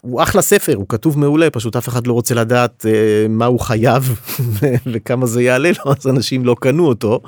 הוא 0.00 0.22
אחלה 0.22 0.42
ספר 0.42 0.74
הוא 0.74 0.88
כתוב 0.88 1.18
מעולה 1.18 1.50
פשוט 1.50 1.76
אף 1.76 1.88
אחד 1.88 2.06
לא 2.06 2.12
רוצה 2.12 2.34
לדעת 2.34 2.86
מה 3.28 3.46
הוא 3.46 3.60
חייב 3.60 4.20
וכמה 4.92 5.26
זה 5.26 5.42
יעלה 5.42 5.70
לו 5.84 5.92
אז 5.92 6.06
אנשים 6.06 6.44
לא 6.44 6.56
קנו 6.60 6.86
אותו 6.86 7.20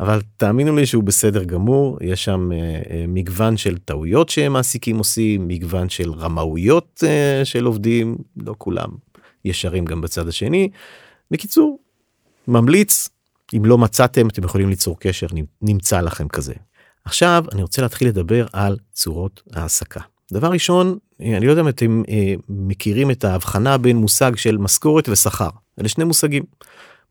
אבל 0.00 0.20
תאמינו 0.36 0.76
לי 0.76 0.86
שהוא 0.86 1.04
בסדר 1.04 1.44
גמור 1.44 1.98
יש 2.00 2.24
שם 2.24 2.50
uh, 2.52 2.86
uh, 2.86 2.90
מגוון 3.08 3.56
של 3.56 3.78
טעויות 3.78 4.28
שמעסיקים 4.28 4.98
עושים 4.98 5.48
מגוון 5.48 5.88
של 5.88 6.12
רמאויות 6.12 7.02
uh, 7.04 7.44
של 7.44 7.64
עובדים 7.64 8.16
לא 8.36 8.54
כולם 8.58 8.88
ישרים 9.44 9.84
גם 9.84 10.00
בצד 10.00 10.28
השני. 10.28 10.70
בקיצור 11.30 11.78
ממליץ 12.48 13.08
אם 13.56 13.64
לא 13.64 13.78
מצאתם 13.78 14.28
אתם 14.28 14.44
יכולים 14.44 14.68
ליצור 14.68 15.00
קשר 15.00 15.26
נמצא 15.62 16.00
לכם 16.00 16.28
כזה. 16.28 16.54
עכשיו 17.04 17.44
אני 17.52 17.62
רוצה 17.62 17.82
להתחיל 17.82 18.08
לדבר 18.08 18.46
על 18.52 18.76
צורות 18.92 19.42
העסקה. 19.52 20.00
דבר 20.32 20.50
ראשון 20.50 20.98
אני 21.20 21.46
לא 21.46 21.50
יודע 21.50 21.62
אם 21.62 21.68
אתם 21.68 22.02
אה, 22.08 22.34
מכירים 22.48 23.10
את 23.10 23.24
ההבחנה 23.24 23.78
בין 23.78 23.96
מושג 23.96 24.36
של 24.36 24.56
משכורת 24.56 25.08
ושכר 25.08 25.48
אלה 25.80 25.88
שני 25.88 26.04
מושגים. 26.04 26.42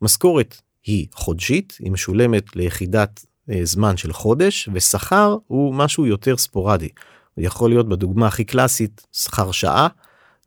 משכורת 0.01 0.61
היא 0.85 1.07
חודשית, 1.13 1.77
היא 1.79 1.91
משולמת 1.91 2.55
ליחידת 2.55 3.25
אה, 3.51 3.59
זמן 3.63 3.97
של 3.97 4.13
חודש, 4.13 4.69
ושכר 4.73 5.37
הוא 5.47 5.75
משהו 5.75 6.05
יותר 6.05 6.37
ספורדי. 6.37 6.89
יכול 7.37 7.69
להיות 7.69 7.89
בדוגמה 7.89 8.27
הכי 8.27 8.43
קלאסית 8.43 9.07
שכר 9.13 9.51
שעה, 9.51 9.87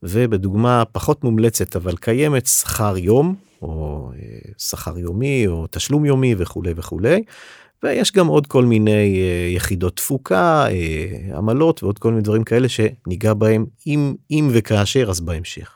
ובדוגמה 0.02 0.84
פחות 0.92 1.24
מומלצת 1.24 1.76
אבל 1.76 1.96
קיימת 1.96 2.46
שכר 2.46 2.98
יום, 2.98 3.34
או 3.62 4.10
אה, 4.14 4.52
שכר 4.58 4.98
יומי, 4.98 5.46
או 5.46 5.66
תשלום 5.70 6.04
יומי 6.04 6.34
וכולי 6.38 6.72
וכולי. 6.76 7.22
ויש 7.82 8.12
גם 8.12 8.26
עוד 8.26 8.46
כל 8.46 8.64
מיני 8.64 9.20
אה, 9.20 9.50
יחידות 9.54 9.96
תפוקה, 9.96 10.66
עמלות 11.36 11.82
ועוד 11.82 11.98
כל 11.98 12.10
מיני 12.10 12.22
דברים 12.22 12.44
כאלה 12.44 12.68
שניגע 12.68 13.34
בהם 13.34 13.66
אם, 13.86 14.14
אם 14.30 14.48
וכאשר 14.52 15.10
אז 15.10 15.20
בהמשך. 15.20 15.72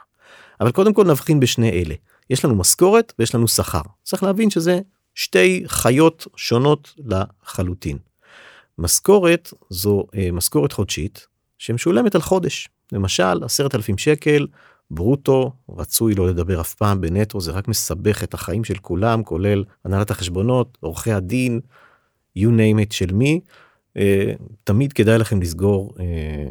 אבל 0.60 0.70
קודם 0.72 0.94
כל 0.94 1.04
נבחין 1.04 1.40
בשני 1.40 1.70
אלה. 1.70 1.94
יש 2.32 2.44
לנו 2.44 2.54
משכורת 2.54 3.12
ויש 3.18 3.34
לנו 3.34 3.48
שכר. 3.48 3.80
צריך 4.02 4.22
להבין 4.22 4.50
שזה 4.50 4.80
שתי 5.14 5.64
חיות 5.66 6.26
שונות 6.36 6.94
לחלוטין. 7.04 7.98
משכורת 8.78 9.52
זו 9.70 10.06
אה, 10.14 10.32
משכורת 10.32 10.72
חודשית 10.72 11.26
שמשולמת 11.58 12.14
על 12.14 12.20
חודש. 12.20 12.68
למשל 12.92 13.44
עשרת 13.44 13.74
אלפים 13.74 13.98
שקל 13.98 14.46
ברוטו 14.90 15.52
רצוי 15.68 16.14
לא 16.14 16.28
לדבר 16.28 16.60
אף 16.60 16.74
פעם 16.74 17.00
בנטו 17.00 17.40
זה 17.40 17.52
רק 17.52 17.68
מסבך 17.68 18.24
את 18.24 18.34
החיים 18.34 18.64
של 18.64 18.78
כולם 18.78 19.22
כולל 19.22 19.64
הנהלת 19.84 20.10
החשבונות 20.10 20.78
עורכי 20.80 21.12
הדין 21.12 21.60
you 22.38 22.48
name 22.48 22.88
it 22.88 22.94
של 22.94 23.12
מי 23.12 23.40
אה, 23.96 24.32
תמיד 24.64 24.92
כדאי 24.92 25.18
לכם 25.18 25.42
לסגור 25.42 25.94
אה, 26.00 26.46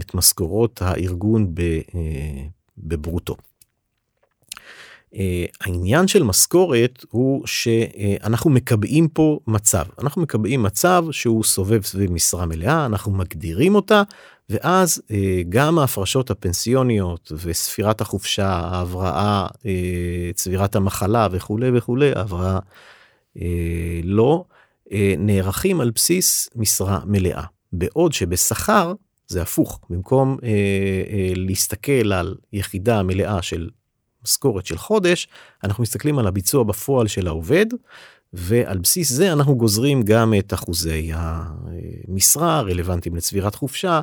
את 0.00 0.14
משכורות 0.14 0.82
הארגון 0.82 1.54
ב, 1.54 1.60
אה, 1.94 2.46
בברוטו. 2.78 3.36
Uh, 5.14 5.18
העניין 5.60 6.08
של 6.08 6.22
משכורת 6.22 7.04
הוא 7.10 7.46
שאנחנו 7.46 8.50
מקבעים 8.50 9.08
פה 9.08 9.38
מצב. 9.46 9.84
אנחנו 9.98 10.22
מקבעים 10.22 10.62
מצב 10.62 11.04
שהוא 11.10 11.44
סובב 11.44 11.82
סביב 11.82 12.12
משרה 12.12 12.46
מלאה 12.46 12.86
אנחנו 12.86 13.12
מגדירים 13.12 13.74
אותה 13.74 14.02
ואז 14.48 15.02
uh, 15.08 15.12
גם 15.48 15.78
ההפרשות 15.78 16.30
הפנסיוניות 16.30 17.32
וספירת 17.44 18.00
החופשה 18.00 18.48
ההבראה 18.48 19.46
uh, 19.46 19.64
צבירת 20.34 20.76
המחלה 20.76 21.28
וכולי 21.30 21.70
וכולי 21.74 22.12
ההבראה 22.16 22.58
לא 24.04 24.44
נערכים 25.18 25.80
על 25.80 25.90
בסיס 25.90 26.48
משרה 26.56 27.00
מלאה. 27.04 27.44
בעוד 27.72 28.12
שבשכר 28.12 28.94
זה 29.26 29.42
הפוך. 29.42 29.80
במקום 29.90 30.36
uh, 30.36 30.40
uh, 30.40 30.44
להסתכל 31.36 32.12
על 32.12 32.34
יחידה 32.52 33.02
מלאה 33.02 33.42
של 33.42 33.68
משכורת 34.24 34.66
של 34.66 34.78
חודש, 34.78 35.28
אנחנו 35.64 35.82
מסתכלים 35.82 36.18
על 36.18 36.26
הביצוע 36.26 36.64
בפועל 36.64 37.06
של 37.06 37.26
העובד, 37.26 37.66
ועל 38.32 38.78
בסיס 38.78 39.12
זה 39.12 39.32
אנחנו 39.32 39.56
גוזרים 39.56 40.02
גם 40.02 40.34
את 40.38 40.54
אחוזי 40.54 41.10
המשרה 41.14 42.56
הרלוונטיים 42.56 43.16
לצבירת 43.16 43.54
חופשה 43.54 44.00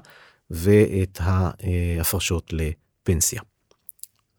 ואת 0.51 1.19
ההפרשות 1.21 2.53
לפנסיה. 2.53 3.41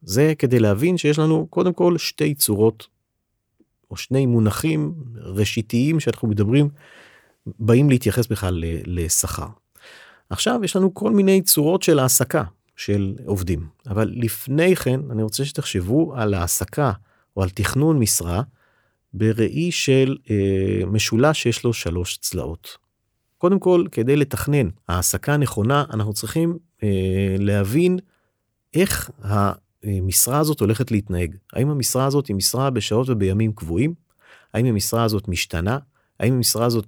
זה 0.03 0.33
כדי 0.39 0.59
להבין 0.59 0.99
שיש 0.99 1.19
לנו 1.19 1.47
קודם 1.51 1.73
כל 1.73 1.99
שתי 1.99 2.35
צורות 2.35 2.87
או 3.91 3.97
שני 3.97 4.27
מונחים 4.27 4.95
ראשיתיים 5.17 6.01
שאנחנו 6.01 6.29
מדברים 6.29 6.69
באים 7.47 7.91
להתייחס 7.91 8.27
בכלל 8.27 8.65
לשכר. 8.87 9.47
עכשיו 10.31 10.61
יש 10.65 10.77
לנו 10.77 10.95
כל 10.95 11.11
מיני 11.11 11.43
צורות 11.43 11.83
של 11.83 11.99
העסקה 11.99 12.43
של 12.77 13.15
עובדים. 13.25 13.67
אבל 13.87 14.13
לפני 14.17 14.77
כן 14.77 15.01
אני 15.11 15.23
רוצה 15.23 15.45
שתחשבו 15.45 16.15
על 16.17 16.35
העסקה 16.35 16.93
או 17.37 17.43
על 17.43 17.51
תכנון 17.51 17.99
משרה 17.99 18.43
בראי 19.15 19.73
של 19.73 20.17
אה, 20.31 20.87
משולש 20.87 21.43
שיש 21.43 21.65
לו 21.65 21.73
שלוש 21.73 22.17
צלעות. 22.17 22.79
קודם 23.39 23.59
כל 23.59 23.85
כדי 23.93 24.17
לתכנן 24.17 24.69
העסקה 24.89 25.37
נכונה 25.37 25.85
אנחנו 25.93 26.13
צריכים 26.13 26.59
אה, 26.83 27.37
להבין 27.39 27.99
איך 28.75 29.11
המשרה 29.23 30.39
הזאת 30.39 30.61
הולכת 30.61 30.91
להתנהג. 30.91 31.37
האם 31.53 31.71
המשרה 31.71 32.07
הזאת 32.07 32.27
היא 32.27 32.37
משרה 32.37 32.71
בשעות 32.71 33.09
ובימים 33.09 33.53
קבועים? 33.53 33.95
האם 34.55 34.67
המשרה 34.67 35.05
הזאת 35.05 35.29
משתנה? 35.29 35.79
האם 36.21 36.33
המשרה 36.35 36.67
הזאת, 36.67 36.87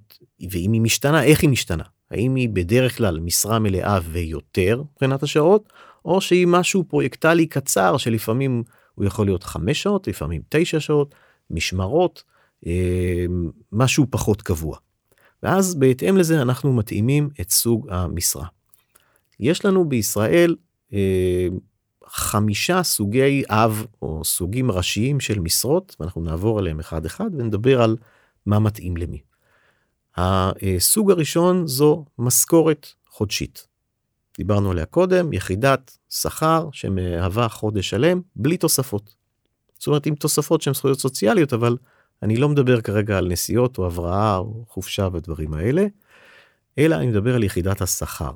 ואם 0.51 0.73
היא 0.73 0.81
משתנה, 0.81 1.23
איך 1.23 1.43
היא 1.43 1.51
משתנה? 1.51 1.85
האם 2.11 2.35
היא 2.35 2.49
בדרך 2.49 2.97
כלל 2.97 3.21
משרה 3.21 3.59
מלאה 3.59 3.99
ויותר 4.05 4.83
מבחינת 4.93 5.23
השעות, 5.23 5.73
או 6.05 6.21
שהיא 6.21 6.47
משהו 6.47 6.85
פרויקטלי 6.85 7.47
קצר 7.47 7.97
שלפעמים 7.97 8.63
הוא 8.95 9.05
יכול 9.05 9.27
להיות 9.27 9.45
חמש 9.45 9.83
שעות, 9.83 10.09
לפעמים 10.09 10.43
תשע 10.49 10.81
שעות, 10.81 11.15
משמרות, 11.51 12.23
אה, 12.67 13.25
משהו 13.73 14.07
פחות 14.11 14.43
קבוע. 14.43 14.77
ואז 15.43 15.75
בהתאם 15.75 16.17
לזה 16.17 16.43
אנחנו 16.43 16.73
מתאימים 16.73 17.29
את 17.41 17.51
סוג 17.51 17.87
המשרה. 17.91 18.47
יש 19.41 19.65
לנו 19.65 19.89
בישראל 19.89 20.57
אה, 20.93 21.49
חמישה 22.07 22.83
סוגי 22.83 23.43
אב 23.49 23.87
או 24.03 24.25
סוגים 24.25 24.71
ראשיים 24.71 25.21
של 25.21 25.39
משרות 25.39 25.97
ואנחנו 26.01 26.23
נעבור 26.23 26.59
עליהם 26.59 26.81
אחד 26.81 27.07
אחד 27.07 27.31
ונדבר 27.33 27.83
על 27.83 27.97
מה 28.47 28.59
מתאים 28.59 28.97
למי. 28.97 29.28
הסוג 30.19 31.11
הראשון 31.11 31.67
זו 31.67 32.05
משכורת 32.19 32.87
חודשית. 33.09 33.67
דיברנו 34.37 34.71
עליה 34.71 34.85
קודם, 34.85 35.33
יחידת 35.33 35.99
שכר 36.11 36.69
שמהווה 36.73 37.49
חודש 37.49 37.91
שלם 37.91 38.21
בלי 38.37 38.57
תוספות. 38.57 39.15
זאת 39.79 39.87
אומרת 39.87 40.07
עם 40.07 40.15
תוספות 40.15 40.63
שהן 40.63 40.75
זכויות 40.75 41.01
סוציאליות 41.01 41.53
אבל 41.53 41.77
אני 42.23 42.37
לא 42.37 42.49
מדבר 42.49 42.81
כרגע 42.81 43.19
על 43.19 43.29
נסיעות 43.29 43.79
או 43.79 43.87
הבראה 43.87 44.37
או 44.37 44.65
חופשה 44.69 45.09
ודברים 45.13 45.55
האלה, 45.55 45.87
אלא 46.79 46.97
אני 46.97 47.07
מדבר 47.07 47.35
על 47.35 47.45
יחידת 47.45 47.83
השכר. 47.83 48.33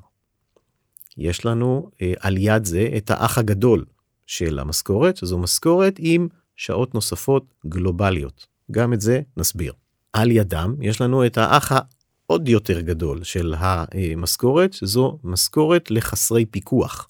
יש 1.17 1.45
לנו 1.45 1.91
אה, 2.03 2.13
על 2.21 2.37
יד 2.39 2.65
זה 2.65 2.89
את 2.97 3.11
האח 3.11 3.39
הגדול 3.39 3.85
של 4.27 4.59
המשכורת, 4.59 5.17
שזו 5.17 5.39
משכורת 5.39 5.95
עם 5.99 6.29
שעות 6.57 6.95
נוספות 6.95 7.55
גלובליות. 7.67 8.47
גם 8.71 8.93
את 8.93 9.01
זה 9.01 9.21
נסביר. 9.37 9.73
על 10.13 10.31
ידם 10.31 10.75
יש 10.81 11.01
לנו 11.01 11.27
את 11.27 11.39
האח 11.39 11.73
העוד 11.73 12.49
יותר 12.49 12.81
גדול 12.81 13.25
של 13.25 13.55
המשכורת, 13.59 14.73
שזו 14.73 15.19
משכורת 15.25 15.91
לחסרי 15.91 16.45
פיקוח. 16.45 17.09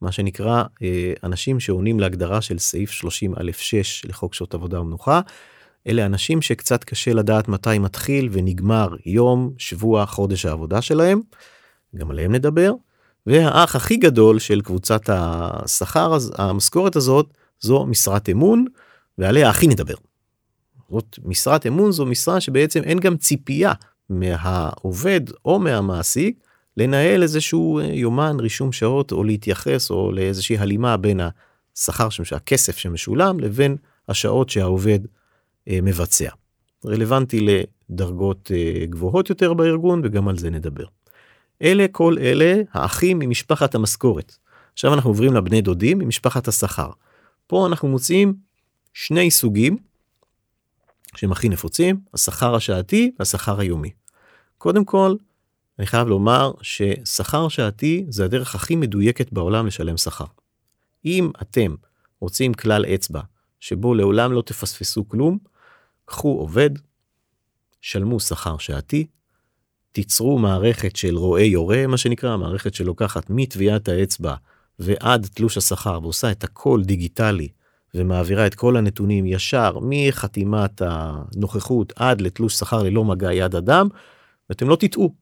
מה 0.00 0.12
שנקרא 0.12 0.64
אה, 0.82 1.12
אנשים 1.24 1.60
שעונים 1.60 2.00
להגדרה 2.00 2.40
של 2.40 2.58
סעיף 2.58 2.90
30 2.90 3.34
א 3.34 3.52
6 3.52 4.04
לחוק 4.04 4.34
שעות 4.34 4.54
עבודה 4.54 4.80
ומנוחה. 4.80 5.20
אלה 5.86 6.06
אנשים 6.06 6.42
שקצת 6.42 6.84
קשה 6.84 7.12
לדעת 7.12 7.48
מתי 7.48 7.78
מתחיל 7.78 8.28
ונגמר 8.32 8.88
יום, 9.06 9.52
שבוע, 9.58 10.06
חודש 10.06 10.46
העבודה 10.46 10.82
שלהם. 10.82 11.20
גם 11.96 12.10
עליהם 12.10 12.34
נדבר. 12.34 12.72
והאח 13.26 13.76
הכי 13.76 13.96
גדול 13.96 14.38
של 14.38 14.60
קבוצת 14.60 15.02
השכר, 15.08 16.16
המשכורת 16.38 16.96
הזאת, 16.96 17.26
זו 17.60 17.86
משרת 17.86 18.28
אמון, 18.28 18.64
ועליה 19.18 19.50
הכי 19.50 19.66
נדבר. 19.66 19.94
זאת 20.90 21.18
משרת 21.24 21.66
אמון 21.66 21.92
זו 21.92 22.06
משרה 22.06 22.40
שבעצם 22.40 22.82
אין 22.82 22.98
גם 22.98 23.16
ציפייה 23.16 23.72
מהעובד 24.10 25.20
או 25.44 25.58
מהמעסיק 25.58 26.40
לנהל 26.76 27.22
איזשהו 27.22 27.78
אה, 27.78 27.84
יומן 27.84 28.36
רישום 28.40 28.72
שעות 28.72 29.12
או 29.12 29.24
להתייחס 29.24 29.90
או 29.90 30.12
לאיזושהי 30.12 30.58
הלימה 30.58 30.96
בין 30.96 31.20
השכר 31.76 32.08
הכסף 32.32 32.76
שמשולם 32.76 33.40
לבין 33.40 33.76
השעות 34.08 34.50
שהעובד 34.50 35.00
אה, 35.68 35.78
מבצע. 35.82 36.30
רלוונטי 36.86 37.46
לדרגות 37.90 38.50
אה, 38.54 38.86
גבוהות 38.86 39.30
יותר 39.30 39.54
בארגון 39.54 40.00
וגם 40.04 40.28
על 40.28 40.38
זה 40.38 40.50
נדבר. 40.50 40.84
אלה 41.62 41.86
כל 41.92 42.16
אלה 42.20 42.62
האחים 42.72 43.18
ממשפחת 43.18 43.74
המשכורת. 43.74 44.36
עכשיו 44.72 44.94
אנחנו 44.94 45.10
עוברים 45.10 45.34
לבני 45.34 45.60
דודים 45.60 45.98
ממשפחת 45.98 46.48
השכר. 46.48 46.90
פה 47.46 47.66
אנחנו 47.66 47.88
מוצאים 47.88 48.34
שני 48.94 49.30
סוגים 49.30 49.76
שהם 51.16 51.32
הכי 51.32 51.48
נפוצים, 51.48 52.00
השכר 52.14 52.54
השעתי 52.54 53.12
והשכר 53.18 53.60
היומי. 53.60 53.90
קודם 54.58 54.84
כל, 54.84 55.14
אני 55.78 55.86
חייב 55.86 56.08
לומר 56.08 56.52
ששכר 56.62 57.48
שעתי 57.48 58.04
זה 58.08 58.24
הדרך 58.24 58.54
הכי 58.54 58.76
מדויקת 58.76 59.32
בעולם 59.32 59.66
לשלם 59.66 59.96
שכר. 59.96 60.24
אם 61.04 61.30
אתם 61.42 61.74
רוצים 62.20 62.54
כלל 62.54 62.84
אצבע 62.84 63.20
שבו 63.60 63.94
לעולם 63.94 64.32
לא 64.32 64.42
תפספסו 64.42 65.08
כלום, 65.08 65.38
קחו 66.04 66.28
עובד, 66.28 66.70
שלמו 67.80 68.20
שכר 68.20 68.58
שעתי, 68.58 69.06
תיצרו 69.92 70.38
מערכת 70.38 70.96
של 70.96 71.16
רואה 71.16 71.42
יורה, 71.42 71.86
מה 71.86 71.96
שנקרא, 71.96 72.36
מערכת 72.36 72.74
שלוקחת 72.74 73.26
מטביעת 73.30 73.88
האצבע 73.88 74.34
ועד 74.78 75.26
תלוש 75.34 75.58
השכר 75.58 75.98
ועושה 76.02 76.30
את 76.30 76.44
הכל 76.44 76.82
דיגיטלי 76.84 77.48
ומעבירה 77.98 78.46
את 78.46 78.54
כל 78.54 78.76
הנתונים 78.76 79.26
ישר 79.26 79.78
מחתימת 79.82 80.82
הנוכחות 80.84 81.92
עד 81.96 82.20
לתלוש 82.20 82.54
שכר 82.54 82.82
ללא 82.82 83.04
מגע 83.04 83.32
יד 83.32 83.54
אדם, 83.54 83.88
ואתם 84.50 84.68
לא 84.68 84.76
תטעו. 84.76 85.14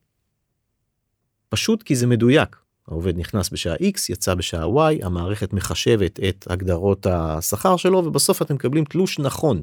פשוט 1.49 1.83
כי 1.83 1.97
זה 1.97 2.07
מדויק. 2.07 2.57
העובד 2.89 3.19
נכנס 3.19 3.51
בשעה 3.51 3.75
x, 3.75 3.99
יצא 4.09 4.35
בשעה 4.35 4.65
y, 4.65 5.07
המערכת 5.07 5.53
מחשבת 5.53 6.21
את 6.29 6.47
הגדרות 6.51 7.07
השכר 7.07 7.77
שלו, 7.77 7.99
ובסוף 7.99 8.43
אתם 8.43 8.55
מקבלים 8.55 8.85
תלוש 8.85 9.19
נכון. 9.19 9.63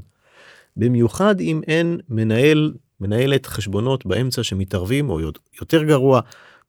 במיוחד 0.78 1.40
אם 1.40 1.62
אין 1.68 2.00
מנהל, 2.10 2.74
מנהלת 3.00 3.46
חשבונות 3.46 4.06
באמצע 4.06 4.44
שמתערבים, 4.44 5.10
או 5.10 5.20
יותר 5.62 5.84
גרוע, 5.84 6.22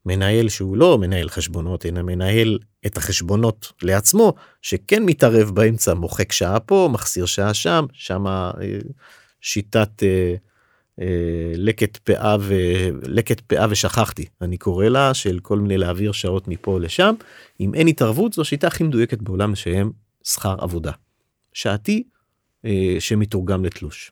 מנהל 0.05 0.49
שהוא 0.49 0.77
לא 0.77 0.97
מנהל 0.97 1.29
חשבונות 1.29 1.85
אלא 1.85 2.01
מנהל 2.01 2.59
את 2.85 2.97
החשבונות 2.97 3.71
לעצמו 3.81 4.33
שכן 4.61 5.03
מתערב 5.03 5.49
באמצע 5.49 5.93
מוחק 5.93 6.31
שעה 6.31 6.59
פה 6.59 6.89
מחסיר 6.91 7.25
שעה 7.25 7.53
שם 7.53 7.85
שמה 7.93 8.51
אה, 8.61 8.79
שיטת 9.41 10.03
אה, 10.03 10.35
אה, 11.01 11.53
לקט 11.55 11.97
פאה 11.97 12.37
ולקט 12.39 13.39
פאה 13.39 13.65
ושכחתי 13.69 14.25
אני 14.41 14.57
קורא 14.57 14.85
לה 14.85 15.13
של 15.13 15.39
כל 15.41 15.59
מיני 15.59 15.77
להעביר 15.77 16.11
שעות 16.11 16.47
מפה 16.47 16.79
לשם 16.79 17.15
אם 17.59 17.75
אין 17.75 17.87
התערבות 17.87 18.33
זו 18.33 18.41
השיטה 18.41 18.67
הכי 18.67 18.83
מדויקת 18.83 19.21
בעולם 19.21 19.51
לשם 19.51 19.89
שכר 20.23 20.55
עבודה. 20.59 20.91
שעתי 21.55 22.03
אה, 22.65 22.95
שמתורגם 22.99 23.65
לתלוש. 23.65 24.11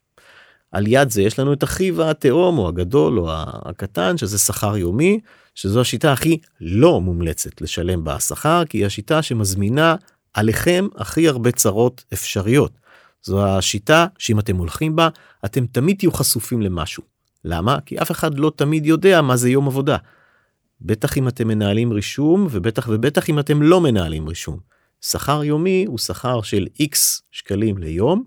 על 0.74 0.88
יד 0.88 1.10
זה 1.10 1.22
יש 1.22 1.40
לנו 1.40 1.54
את 1.54 1.64
אחיו 1.64 2.04
התאום 2.04 2.58
או 2.58 2.68
הגדול 2.68 3.20
או 3.20 3.28
הקטן 3.66 4.18
שזה 4.18 4.38
שכר 4.38 4.78
יומי 4.78 5.20
שזו 5.56 5.82
השיטה 5.82 6.14
הכי 6.14 6.38
לא 6.62 7.02
מומלצת 7.02 7.62
לשלם 7.62 8.04
בה 8.04 8.20
שכר 8.20 8.64
כי 8.70 8.78
היא 8.78 8.86
השיטה 8.86 9.22
שמזמינה 9.22 9.96
עליכם 10.34 10.88
הכי 10.96 11.28
הרבה 11.28 11.52
צרות 11.52 12.04
אפשריות. 12.14 12.72
זו 13.24 13.46
השיטה 13.46 14.08
שאם 14.18 14.40
אתם 14.40 14.58
הולכים 14.58 14.96
בה 14.96 15.10
אתם 15.46 15.66
תמיד 15.66 15.98
תהיו 15.98 16.12
חשופים 16.12 16.62
למשהו. 16.62 17.04
למה? 17.46 17.78
כי 17.86 17.98
אף 17.98 18.12
אחד 18.12 18.40
לא 18.40 18.52
תמיד 18.56 18.86
יודע 18.86 19.22
מה 19.22 19.38
זה 19.38 19.50
יום 19.50 19.68
עבודה. 19.68 19.98
בטח 20.82 21.18
אם 21.18 21.28
אתם 21.28 21.48
מנהלים 21.48 21.94
רישום 21.94 22.48
ובטח 22.52 22.88
ובטח 22.90 23.30
אם 23.30 23.40
אתם 23.40 23.62
לא 23.62 23.82
מנהלים 23.82 24.28
רישום. 24.28 24.60
שכר 25.02 25.44
יומי 25.44 25.86
הוא 25.88 25.98
שכר 25.98 26.42
של 26.42 26.68
x 26.82 26.96
שקלים 27.32 27.78
ליום 27.78 28.24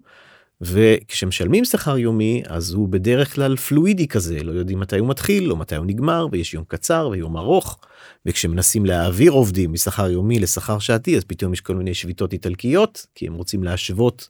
וכשמשלמים 0.60 1.64
שכר 1.64 1.98
יומי 1.98 2.42
אז 2.46 2.72
הוא 2.72 2.88
בדרך 2.88 3.34
כלל 3.34 3.56
פלואידי 3.56 4.08
כזה 4.08 4.42
לא 4.42 4.52
יודעים 4.52 4.80
מתי 4.80 4.98
הוא 4.98 5.08
מתחיל 5.08 5.50
או 5.50 5.56
מתי 5.56 5.76
הוא 5.76 5.86
נגמר 5.86 6.26
ויש 6.32 6.54
יום 6.54 6.64
קצר 6.68 7.08
ויום 7.12 7.36
ארוך 7.36 7.78
וכשמנסים 8.26 8.86
להעביר 8.86 9.32
עובדים 9.32 9.72
משכר 9.72 10.10
יומי 10.10 10.38
לשכר 10.38 10.78
שעתי 10.78 11.16
אז 11.16 11.24
פתאום 11.24 11.52
יש 11.52 11.60
כל 11.60 11.76
מיני 11.76 11.94
שביתות 11.94 12.32
איטלקיות 12.32 13.06
כי 13.14 13.26
הם 13.26 13.34
רוצים 13.34 13.64
להשוות 13.64 14.28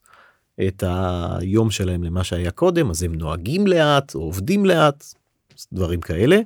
את 0.68 0.84
היום 0.86 1.70
שלהם 1.70 2.04
למה 2.04 2.24
שהיה 2.24 2.50
קודם 2.50 2.90
אז 2.90 3.02
הם 3.02 3.14
נוהגים 3.14 3.66
לאט 3.66 4.14
או 4.14 4.20
עובדים 4.20 4.66
לאט 4.66 5.04
דברים 5.72 6.00
כאלה. 6.00 6.38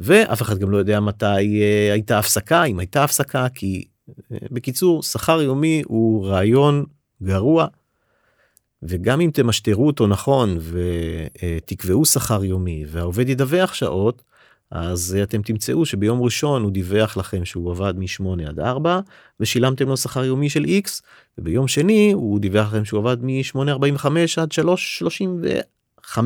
ואף 0.00 0.42
אחד 0.42 0.58
גם 0.58 0.70
לא 0.70 0.76
יודע 0.76 1.00
מתי 1.00 1.26
uh, 1.26 1.92
הייתה 1.92 2.18
הפסקה 2.18 2.64
אם 2.64 2.78
הייתה 2.78 3.04
הפסקה 3.04 3.48
כי 3.54 3.84
uh, 4.10 4.12
בקיצור 4.50 5.02
שכר 5.02 5.42
יומי 5.42 5.82
הוא 5.86 6.26
רעיון 6.26 6.84
גרוע. 7.22 7.66
וגם 8.82 9.20
אם 9.20 9.30
תמשטרו 9.34 9.86
אותו 9.86 10.06
נכון 10.06 10.58
ותקבעו 10.60 12.04
שכר 12.04 12.44
יומי 12.44 12.84
והעובד 12.88 13.28
ידווח 13.28 13.74
שעות 13.74 14.22
אז 14.70 15.16
אתם 15.22 15.42
תמצאו 15.42 15.86
שביום 15.86 16.22
ראשון 16.22 16.62
הוא 16.62 16.70
דיווח 16.70 17.16
לכם 17.16 17.44
שהוא 17.44 17.70
עבד 17.70 17.94
מ-8 17.96 18.48
עד 18.48 18.60
4 18.60 19.00
ושילמתם 19.40 19.88
לו 19.88 19.96
שכר 19.96 20.24
יומי 20.24 20.50
של 20.50 20.64
x 20.64 21.00
וביום 21.38 21.68
שני 21.68 22.12
הוא 22.12 22.40
דיווח 22.40 22.68
לכם 22.68 22.84
שהוא 22.84 23.00
עבד 23.00 23.16
מ-8.45 23.24 24.06
עד 24.36 24.52
3.35 26.12 26.18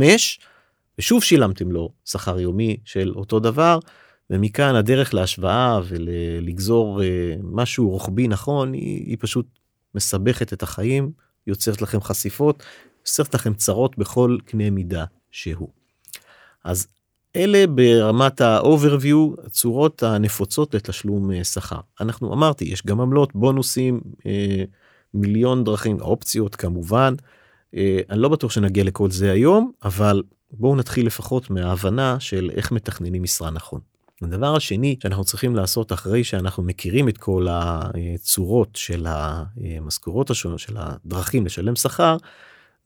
ושוב 0.99 1.23
שילמתם 1.23 1.73
לו 1.73 1.93
שכר 2.05 2.41
יומי 2.41 2.77
של 2.85 3.13
אותו 3.17 3.41
דבר 3.41 3.79
ומכאן 4.31 4.75
הדרך 4.75 5.15
להשוואה 5.15 5.81
ולגזור 5.89 7.03
אה, 7.03 7.35
משהו 7.43 7.91
רוחבי 7.91 8.29
נכון 8.29 8.73
היא, 8.73 9.07
היא 9.07 9.17
פשוט 9.21 9.47
מסבכת 9.95 10.53
את 10.53 10.63
החיים 10.63 11.13
יוצרת 11.47 11.83
לכם 11.83 12.01
חשיפות 12.01 12.63
יוצרת 13.01 13.35
לכם 13.35 13.55
צרות 13.55 13.99
בכל 13.99 14.39
קנה 14.45 14.71
מידה 14.71 15.05
שהוא. 15.31 15.69
אז 16.65 16.87
אלה 17.37 17.67
ברמת 17.67 18.41
ה-overview 18.41 19.47
הצורות 19.47 20.03
הנפוצות 20.03 20.75
לתשלום 20.75 21.33
אה, 21.33 21.45
שכר. 21.45 21.81
אנחנו 22.01 22.33
אמרתי 22.35 22.65
יש 22.65 22.87
גם 22.87 23.01
עמלות 23.01 23.35
בונוסים 23.35 24.01
אה, 24.27 24.65
מיליון 25.15 25.65
דרכים 25.65 26.01
אופציות 26.01 26.57
כמובן. 26.57 27.15
אה, 27.75 28.01
אני 28.11 28.19
לא 28.19 28.29
בטוח 28.29 28.51
שנגיע 28.51 28.85
לכל 28.85 29.11
זה 29.11 29.33
היום 29.33 29.73
אבל 29.85 30.23
בואו 30.51 30.77
נתחיל 30.77 31.07
לפחות 31.07 31.51
מההבנה 31.51 32.21
של 32.21 32.51
איך 32.55 32.73
מתכננים 32.73 33.23
משרה 33.23 33.51
נכון. 33.51 33.81
הדבר 34.25 34.57
השני 34.57 34.97
שאנחנו 35.03 35.25
צריכים 35.25 35.57
לעשות 35.57 35.93
אחרי 35.93 36.25
שאנחנו 36.25 36.63
מכירים 36.63 37.09
את 37.09 37.19
כל 37.19 37.47
הצורות 37.51 38.69
של 38.75 39.07
המשכורות 39.09 40.31
השונות 40.31 40.59
של 40.59 40.77
הדרכים 40.79 41.47
לשלם 41.47 41.77
שכר 41.77 42.17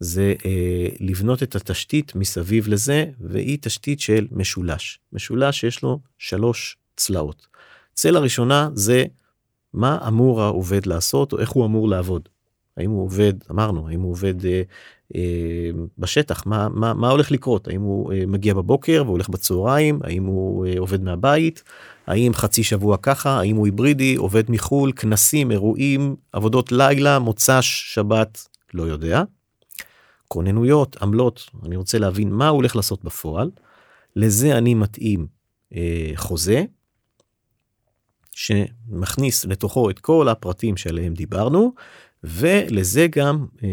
זה 0.00 0.34
אה, 0.44 0.88
לבנות 1.00 1.42
את 1.42 1.56
התשתית 1.56 2.14
מסביב 2.14 2.68
לזה 2.68 3.04
והיא 3.20 3.58
תשתית 3.60 4.00
של 4.00 4.26
משולש 4.30 4.98
משולש 5.12 5.60
שיש 5.60 5.82
לו 5.82 6.00
שלוש 6.18 6.76
צלעות. 6.96 7.46
צלע 7.94 8.20
ראשונה 8.20 8.68
זה 8.74 9.04
מה 9.74 9.98
אמור 10.08 10.42
העובד 10.42 10.86
לעשות 10.86 11.32
או 11.32 11.38
איך 11.38 11.50
הוא 11.50 11.66
אמור 11.66 11.88
לעבוד. 11.88 12.28
האם 12.76 12.90
הוא 12.90 13.04
עובד 13.04 13.32
אמרנו 13.50 13.88
האם 13.88 14.00
הוא 14.00 14.10
עובד 14.10 14.46
אה, 14.46 14.62
אה, 15.14 15.70
בשטח 15.98 16.46
מה 16.46 16.68
מה 16.68 16.94
מה 16.94 17.10
הולך 17.10 17.30
לקרות? 17.30 17.68
האם 17.68 17.80
הוא 17.80 18.12
אה, 18.12 18.26
מגיע 18.26 18.54
בבוקר 18.54 19.02
והולך 19.06 19.28
בצהריים? 19.28 20.00
האם 20.04 20.24
הוא 20.24 20.66
אה, 20.66 20.74
עובד 20.78 21.02
מהבית? 21.02 21.62
האם 22.06 22.34
חצי 22.34 22.64
שבוע 22.64 22.96
ככה? 23.02 23.38
האם 23.38 23.56
הוא 23.56 23.66
היברידי? 23.66 24.14
עובד 24.14 24.50
מחול? 24.50 24.92
כנסים 24.96 25.50
אירועים 25.50 26.16
עבודות 26.32 26.72
לילה 26.72 27.18
מוצ"ש 27.18 27.94
שבת? 27.94 28.48
לא 28.74 28.82
יודע. 28.82 29.22
כוננויות 30.28 30.96
עמלות 31.02 31.50
אני 31.64 31.76
רוצה 31.76 31.98
להבין 31.98 32.30
מה 32.30 32.48
הוא 32.48 32.56
הולך 32.56 32.76
לעשות 32.76 33.04
בפועל. 33.04 33.50
לזה 34.16 34.58
אני 34.58 34.74
מתאים 34.74 35.26
אה, 35.74 36.12
חוזה. 36.16 36.64
שמכניס 38.36 39.44
לתוכו 39.44 39.90
את 39.90 39.98
כל 39.98 40.28
הפרטים 40.28 40.76
שעליהם 40.76 41.14
דיברנו 41.14 41.74
ולזה 42.28 43.06
גם 43.10 43.46
אה, 43.64 43.68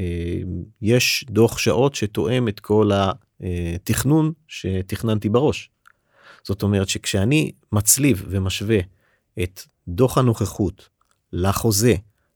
אה, 0.00 0.40
יש 0.82 1.24
דוח 1.30 1.58
שעות 1.58 1.94
שתואם 1.94 2.48
את 2.48 2.60
כל 2.60 2.90
התכנון 2.94 4.32
שתכננתי 4.48 5.28
בראש. 5.28 5.70
זאת 6.44 6.62
אומרת 6.62 6.88
שכשאני 6.88 7.52
מצליב 7.72 8.24
ומשווה 8.28 8.78
את 9.42 9.62
דוח 9.88 10.18
הנוכחות 10.18 10.88
לחוזה 11.32 11.94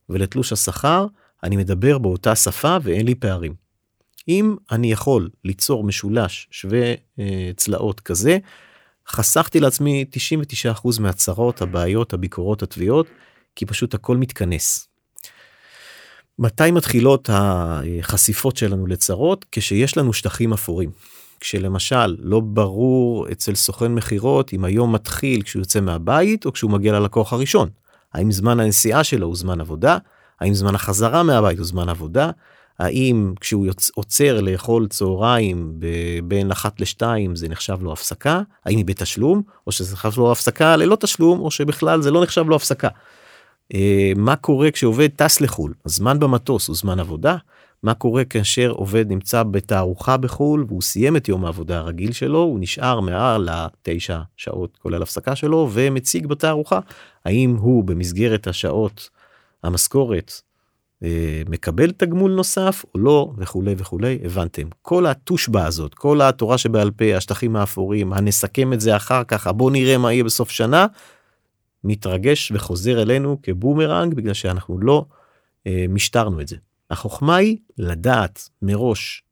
ולתלוש 0.09 0.53
השכר, 0.53 1.05
אני 1.43 1.57
מדבר 1.57 1.97
באותה 1.97 2.35
שפה 2.35 2.77
ואין 2.83 3.05
לי 3.05 3.15
פערים. 3.15 3.53
אם 4.27 4.55
אני 4.71 4.91
יכול 4.91 5.29
ליצור 5.43 5.83
משולש 5.83 6.47
שווה 6.51 6.93
אה, 7.19 7.51
צלעות 7.57 7.99
כזה, 7.99 8.37
חסכתי 9.07 9.59
לעצמי 9.59 10.05
99% 10.73 11.01
מהצרות, 11.01 11.61
הבעיות, 11.61 12.13
הביקורות, 12.13 12.63
התביעות, 12.63 13.07
כי 13.55 13.65
פשוט 13.65 13.93
הכל 13.93 14.17
מתכנס. 14.17 14.94
מתי 16.39 16.71
מתחילות 16.71 17.29
החשיפות 17.33 18.57
שלנו 18.57 18.87
לצרות? 18.87 19.45
כשיש 19.51 19.97
לנו 19.97 20.13
שטחים 20.13 20.53
אפורים. 20.53 20.89
כשלמשל 21.39 22.15
לא 22.19 22.39
ברור 22.39 23.31
אצל 23.31 23.55
סוכן 23.55 23.93
מכירות 23.93 24.53
אם 24.53 24.65
היום 24.65 24.95
מתחיל 24.95 25.41
כשהוא 25.41 25.61
יוצא 25.61 25.79
מהבית 25.79 26.45
או 26.45 26.53
כשהוא 26.53 26.71
מגיע 26.71 26.99
ללקוח 26.99 27.33
הראשון. 27.33 27.69
האם 28.13 28.31
זמן 28.31 28.59
הנסיעה 28.59 29.03
שלו 29.03 29.27
הוא 29.27 29.35
זמן 29.35 29.61
עבודה? 29.61 29.97
האם 30.41 30.53
זמן 30.53 30.75
החזרה 30.75 31.23
מהבית 31.23 31.57
הוא 31.57 31.67
זמן 31.67 31.89
עבודה? 31.89 32.31
האם 32.79 33.33
כשהוא 33.39 33.65
יוצ... 33.65 33.91
עוצר 33.95 34.41
לאכול 34.41 34.87
צהריים 34.87 35.79
בין 36.23 36.51
אחת 36.51 36.81
לשתיים 36.81 37.35
זה 37.35 37.49
נחשב 37.49 37.77
לו 37.81 37.93
הפסקה? 37.93 38.41
האם 38.65 38.77
היא 38.77 38.85
בתשלום? 38.85 39.41
או 39.67 39.71
שזה 39.71 39.93
נחשב 39.93 40.19
לו 40.19 40.31
הפסקה 40.31 40.75
ללא 40.75 40.95
תשלום 40.99 41.39
או 41.39 41.51
שבכלל 41.51 42.01
זה 42.01 42.11
לא 42.11 42.23
נחשב 42.23 42.49
לו 42.49 42.55
הפסקה. 42.55 42.87
אה, 43.73 44.11
מה 44.15 44.35
קורה 44.35 44.71
כשעובד 44.71 45.09
טס 45.15 45.41
לחו"ל? 45.41 45.73
הזמן 45.85 46.19
במטוס 46.19 46.67
הוא 46.67 46.75
זמן 46.75 46.99
עבודה. 46.99 47.37
מה 47.83 47.93
קורה 47.93 48.25
כאשר 48.25 48.71
עובד 48.71 49.05
נמצא 49.09 49.43
בתערוכה 49.43 50.17
בחו"ל 50.17 50.65
והוא 50.67 50.81
סיים 50.81 51.17
את 51.17 51.29
יום 51.29 51.45
העבודה 51.45 51.77
הרגיל 51.77 52.11
שלו 52.11 52.39
הוא 52.39 52.59
נשאר 52.59 52.99
מעל 52.99 53.49
לתשע 53.49 54.19
שעות 54.37 54.77
כולל 54.81 55.01
הפסקה 55.01 55.35
שלו 55.35 55.69
ומציג 55.73 56.27
בתערוכה. 56.27 56.79
האם 57.25 57.55
הוא 57.59 57.83
במסגרת 57.83 58.47
השעות 58.47 59.09
המשכורת 59.63 60.31
אה, 61.03 61.41
מקבל 61.49 61.91
תגמול 61.91 62.31
נוסף 62.31 62.85
או 62.95 62.99
לא 62.99 63.31
וכולי 63.37 63.75
וכולי? 63.77 64.19
הבנתם. 64.23 64.67
כל 64.81 65.05
התושבע 65.05 65.65
הזאת 65.65 65.93
כל 65.93 66.21
התורה 66.21 66.57
שבעל 66.57 66.91
פה 66.91 67.15
השטחים 67.15 67.55
האפורים 67.55 68.13
הנסכם 68.13 68.73
את 68.73 68.81
זה 68.81 68.95
אחר 68.95 69.23
כך 69.23 69.47
בוא 69.47 69.71
נראה 69.71 69.97
מה 69.97 70.13
יהיה 70.13 70.23
בסוף 70.23 70.49
שנה 70.49 70.87
מתרגש 71.85 72.51
וחוזר 72.51 73.01
אלינו 73.01 73.37
כבומרנג 73.43 74.13
בגלל 74.13 74.33
שאנחנו 74.33 74.79
לא 74.79 75.05
אה, 75.67 75.85
משטרנו 75.89 76.41
את 76.41 76.47
זה. 76.47 76.55
החוכמה 76.89 77.35
היא 77.35 77.57
לדעת 77.77 78.49
מראש 78.61 79.23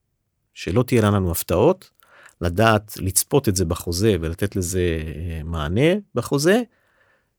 שלא 0.54 0.84
תהיה 0.84 1.02
לנו 1.02 1.32
הפתעות, 1.32 1.90
לדעת 2.42 2.98
לצפות 3.00 3.50
את 3.50 3.56
זה 3.56 3.66
בחוזה 3.66 4.16
ולתת 4.22 4.56
לזה 4.56 5.00
אה, 5.06 5.42
מענה 5.44 5.92
בחוזה, 6.16 6.62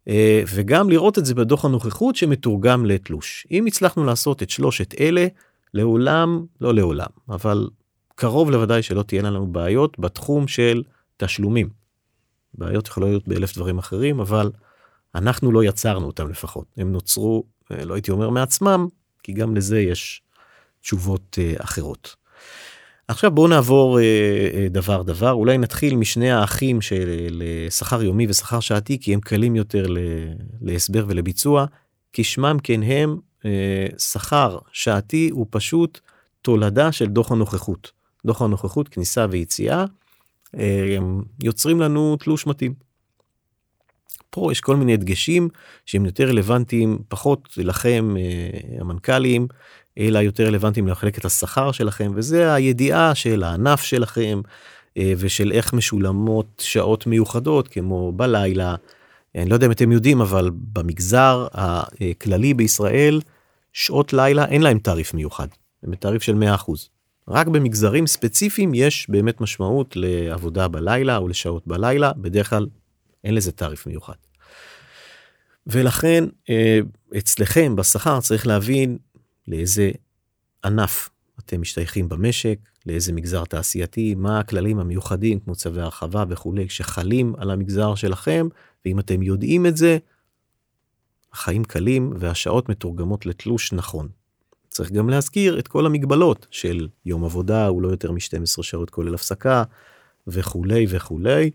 אה, 0.09 0.42
וגם 0.55 0.90
לראות 0.90 1.18
את 1.18 1.24
זה 1.24 1.35
בדוח 1.35 1.64
הנוכחות 1.64 2.16
שמתורגם 2.16 2.87
לתלוש. 2.87 3.46
אם 3.50 3.66
הצלחנו 3.66 4.05
לעשות 4.05 4.42
את 4.42 4.50
שלושת 4.50 4.94
אלה, 5.00 5.27
לעולם, 5.74 6.44
לא 6.61 6.74
לעולם, 6.74 7.07
אבל 7.29 7.68
קרוב 8.14 8.50
לוודאי 8.50 8.83
שלא 8.83 9.03
תהיה 9.03 9.22
לנו 9.22 9.46
בעיות 9.46 9.98
בתחום 9.98 10.48
של 10.48 10.83
תשלומים. 11.16 11.68
בעיות 12.55 12.88
יכולות 12.88 13.09
להיות 13.09 13.29
באלף 13.29 13.57
דברים 13.57 13.79
אחרים, 13.79 14.20
אבל 14.20 14.50
אנחנו 15.14 15.53
לא 15.53 15.64
יצרנו 15.64 16.07
אותם 16.07 16.29
לפחות. 16.29 16.66
הם 16.77 16.92
נוצרו, 16.92 17.44
אה, 17.72 17.85
לא 17.85 17.94
הייתי 17.94 18.11
אומר 18.11 18.31
מעצמם, 18.31 18.87
כי 19.22 19.33
גם 19.33 19.57
לזה 19.57 19.81
יש 19.81 20.22
תשובות 20.81 21.38
אה, 21.38 21.55
אחרות. 21.59 22.16
עכשיו 23.09 23.31
בואו 23.31 23.48
נעבור 23.48 23.98
דבר 24.70 25.03
דבר, 25.03 25.33
אולי 25.33 25.59
נתחיל 25.59 25.96
משני 25.96 26.31
האחים 26.31 26.81
של 26.81 27.42
שכר 27.70 28.03
יומי 28.03 28.27
ושכר 28.29 28.61
שעתי, 28.61 28.98
כי 29.00 29.14
הם 29.14 29.20
קלים 29.20 29.57
יותר 29.57 29.87
להסבר 30.61 31.05
ולביצוע. 31.09 31.66
כשמם 32.12 32.57
כן 32.62 32.83
הם, 32.83 33.18
שכר 33.98 34.59
שעתי 34.72 35.31
הוא 35.33 35.46
פשוט 35.50 36.00
תולדה 36.42 36.92
של 36.92 37.07
דוח 37.07 37.33
הנוכחות. 37.33 37.92
דוח 38.27 38.42
הנוכחות, 38.42 38.88
כניסה 38.88 39.27
ויציאה, 39.31 39.85
יוצרים 41.42 41.81
לנו 41.81 42.16
תלוש 42.16 42.46
מתאים. 42.46 42.74
פה 44.34 44.52
יש 44.52 44.60
כל 44.60 44.76
מיני 44.76 44.96
דגשים 44.96 45.48
שהם 45.86 46.06
יותר 46.06 46.28
רלוונטיים 46.28 46.98
פחות 47.08 47.48
לכם 47.56 48.16
אה, 48.16 48.80
המנכ"לים 48.80 49.46
אלא 49.98 50.18
יותר 50.18 50.46
רלוונטיים 50.46 50.88
למחלקת 50.88 51.24
השכר 51.24 51.72
שלכם 51.72 52.12
וזה 52.14 52.54
הידיעה 52.54 53.14
של 53.14 53.42
הענף 53.42 53.82
שלכם 53.82 54.40
אה, 54.96 55.12
ושל 55.18 55.52
איך 55.52 55.72
משולמות 55.72 56.62
שעות 56.64 57.06
מיוחדות 57.06 57.68
כמו 57.68 58.12
בלילה. 58.12 58.74
אני 59.34 59.50
לא 59.50 59.54
יודע 59.54 59.66
אם 59.66 59.72
אתם 59.72 59.92
יודעים 59.92 60.20
אבל 60.20 60.50
במגזר 60.54 61.46
הכללי 61.52 62.54
בישראל 62.54 63.20
שעות 63.72 64.12
לילה 64.12 64.44
אין 64.44 64.62
להם 64.62 64.78
תעריף 64.78 65.14
מיוחד. 65.14 65.48
הם 65.82 65.90
בתעריף 65.90 66.22
של 66.22 66.42
100%. 66.66 66.72
רק 67.28 67.46
במגזרים 67.46 68.06
ספציפיים 68.06 68.74
יש 68.74 69.10
באמת 69.10 69.40
משמעות 69.40 69.96
לעבודה 69.96 70.68
בלילה 70.68 71.16
או 71.16 71.28
לשעות 71.28 71.66
בלילה, 71.66 72.12
בדרך 72.12 72.50
כלל 72.50 72.66
אין 73.24 73.34
לזה 73.34 73.52
תעריף 73.52 73.87
מיוחד. 73.87 74.14
ולכן 75.66 76.24
אה, 76.50 76.78
אצלכם 77.18 77.76
בשכר 77.76 78.20
צריך 78.20 78.46
להבין 78.46 78.98
לאיזה 79.48 79.90
ענף 80.64 81.10
אתם 81.38 81.60
משתייכים 81.60 82.08
במשק, 82.08 82.58
לאיזה 82.87 83.12
מגזר 83.12 83.44
תעשייתי, 83.44 84.14
מה 84.14 84.38
הכללים 84.38 84.78
המיוחדים 84.78 85.40
כמו 85.40 85.54
צווי 85.54 85.82
הרחבה 85.82 86.24
וכולי 86.28 86.68
שחלים 86.68 87.34
על 87.38 87.50
המגזר 87.50 87.94
שלכם, 87.94 88.48
ואם 88.84 89.00
אתם 89.00 89.22
יודעים 89.22 89.66
את 89.66 89.76
זה, 89.76 89.98
החיים 91.32 91.64
קלים 91.64 92.12
והשעות 92.18 92.68
מתורגמות 92.68 93.26
לתלוש 93.26 93.72
נכון. 93.72 94.08
צריך 94.68 94.92
גם 94.92 95.08
להזכיר 95.08 95.58
את 95.58 95.68
כל 95.68 95.87
המגבלות 95.87 96.46
של 96.50 96.88
יום 97.06 97.24
עבודה 97.24 97.66
הוא 97.66 97.82
לא 97.82 97.88
יותר 97.88 98.12
מ-12 98.12 98.62
שעות 98.62 98.90
כולל 98.90 99.14
הפסקה 99.14 99.62
וכולי 100.26 100.87
וכולי 100.88 101.50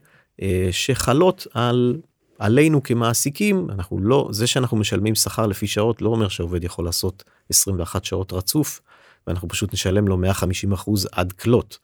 שחלות 0.71 1.47
על 1.53 1.97
עלינו 2.39 2.83
כמעסיקים 2.83 3.67
אנחנו 3.69 3.99
לא 3.99 4.27
זה 4.31 4.47
שאנחנו 4.47 4.77
משלמים 4.77 5.15
שכר 5.15 5.47
לפי 5.47 5.67
שעות 5.67 6.01
לא 6.01 6.09
אומר 6.09 6.27
שעובד 6.27 6.63
יכול 6.63 6.85
לעשות 6.85 7.23
21 7.49 8.05
שעות 8.05 8.33
רצוף 8.33 8.81
ואנחנו 9.27 9.47
פשוט 9.47 9.73
נשלם 9.73 10.07
לו 10.07 10.17
150 10.17 10.73
אחוז 10.73 11.07
עד 11.11 11.31
כלות. 11.31 11.77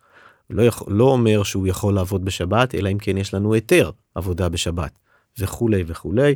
לא, 0.50 0.62
יכול, 0.64 0.94
לא 0.94 1.04
אומר 1.04 1.44
שהוא 1.44 1.68
יכול 1.68 1.94
לעבוד 1.94 2.26
בשבת 2.26 2.76
אלא 2.76 2.92
אם 2.92 2.98
כן 2.98 3.18
יש 3.18 3.34
לנו 3.34 3.54
היתר 3.54 3.92
עבודה 4.16 4.50
בשבת 4.50 5.00
וכולי 5.40 5.84
וכולי 5.88 6.36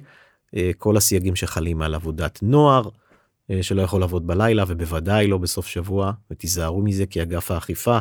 אה, 0.55 0.71
כל 0.77 0.97
הסייגים 0.97 1.35
שחלים 1.35 1.81
על 1.81 1.95
עבודת 1.95 2.39
נוער 2.41 2.89
אה, 3.51 3.63
שלא 3.63 3.81
יכול 3.81 3.99
לעבוד 3.99 4.27
בלילה 4.27 4.63
ובוודאי 4.67 5.27
לא 5.27 5.37
בסוף 5.37 5.67
שבוע 5.67 6.11
ותיזהרו 6.31 6.81
מזה 6.81 7.05
כי 7.05 7.21
אגף 7.21 7.51
האכיפה 7.51 7.97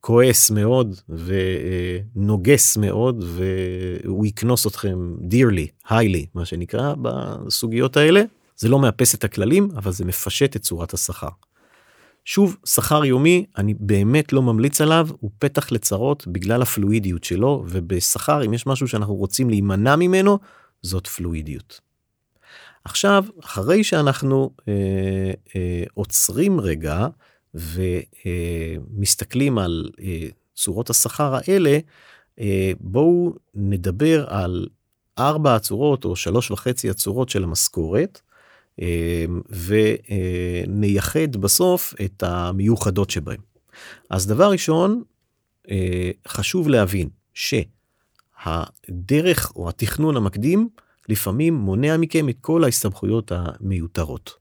כועס 0.00 0.50
מאוד 0.50 1.00
ונוגס 1.08 2.76
מאוד 2.76 3.24
והוא 3.26 4.26
יקנוס 4.26 4.66
אתכם 4.66 5.14
dearly, 5.30 5.88
highly 5.88 6.26
מה 6.34 6.44
שנקרא 6.44 6.94
בסוגיות 7.02 7.96
האלה. 7.96 8.22
זה 8.56 8.68
לא 8.68 8.78
מאפס 8.78 9.14
את 9.14 9.24
הכללים 9.24 9.68
אבל 9.76 9.92
זה 9.92 10.04
מפשט 10.04 10.56
את 10.56 10.62
צורת 10.62 10.94
השכר. 10.94 11.28
שוב 12.24 12.56
שכר 12.66 13.04
יומי 13.04 13.46
אני 13.58 13.74
באמת 13.80 14.32
לא 14.32 14.42
ממליץ 14.42 14.80
עליו 14.80 15.08
הוא 15.20 15.30
פתח 15.38 15.72
לצרות 15.72 16.26
בגלל 16.26 16.62
הפלואידיות 16.62 17.24
שלו 17.24 17.64
ובשכר 17.68 18.44
אם 18.46 18.54
יש 18.54 18.66
משהו 18.66 18.88
שאנחנו 18.88 19.14
רוצים 19.14 19.50
להימנע 19.50 19.96
ממנו 19.96 20.38
זאת 20.82 21.06
פלואידיות. 21.06 21.80
עכשיו 22.84 23.24
אחרי 23.44 23.84
שאנחנו 23.84 24.50
אה, 24.68 24.72
אה, 25.56 25.84
עוצרים 25.94 26.60
רגע 26.60 27.06
ומסתכלים 27.56 29.58
על 29.58 29.90
אה, 30.00 30.28
צורות 30.54 30.90
השכר 30.90 31.34
האלה 31.34 31.78
אה, 32.40 32.72
בואו 32.80 33.34
נדבר 33.54 34.26
על 34.28 34.68
ארבע 35.18 35.54
הצורות 35.54 36.04
או 36.04 36.16
שלוש 36.16 36.50
וחצי 36.50 36.90
הצורות 36.90 37.28
של 37.28 37.44
המשכורת 37.44 38.20
אה, 38.80 39.24
ונייחד 39.48 41.36
בסוף 41.36 41.94
את 42.04 42.22
המיוחדות 42.22 43.10
שבהם. 43.10 43.40
אז 44.10 44.26
דבר 44.26 44.50
ראשון 44.50 45.02
חשוב 46.28 46.68
להבין 46.68 47.08
שהדרך 48.34 49.52
או 49.56 49.68
התכנון 49.68 50.16
המקדים 50.16 50.68
לפעמים 51.08 51.54
מונע 51.54 51.96
מכם 51.96 52.28
את 52.28 52.36
כל 52.40 52.64
ההסתבכויות 52.64 53.32
המיותרות. 53.34 54.34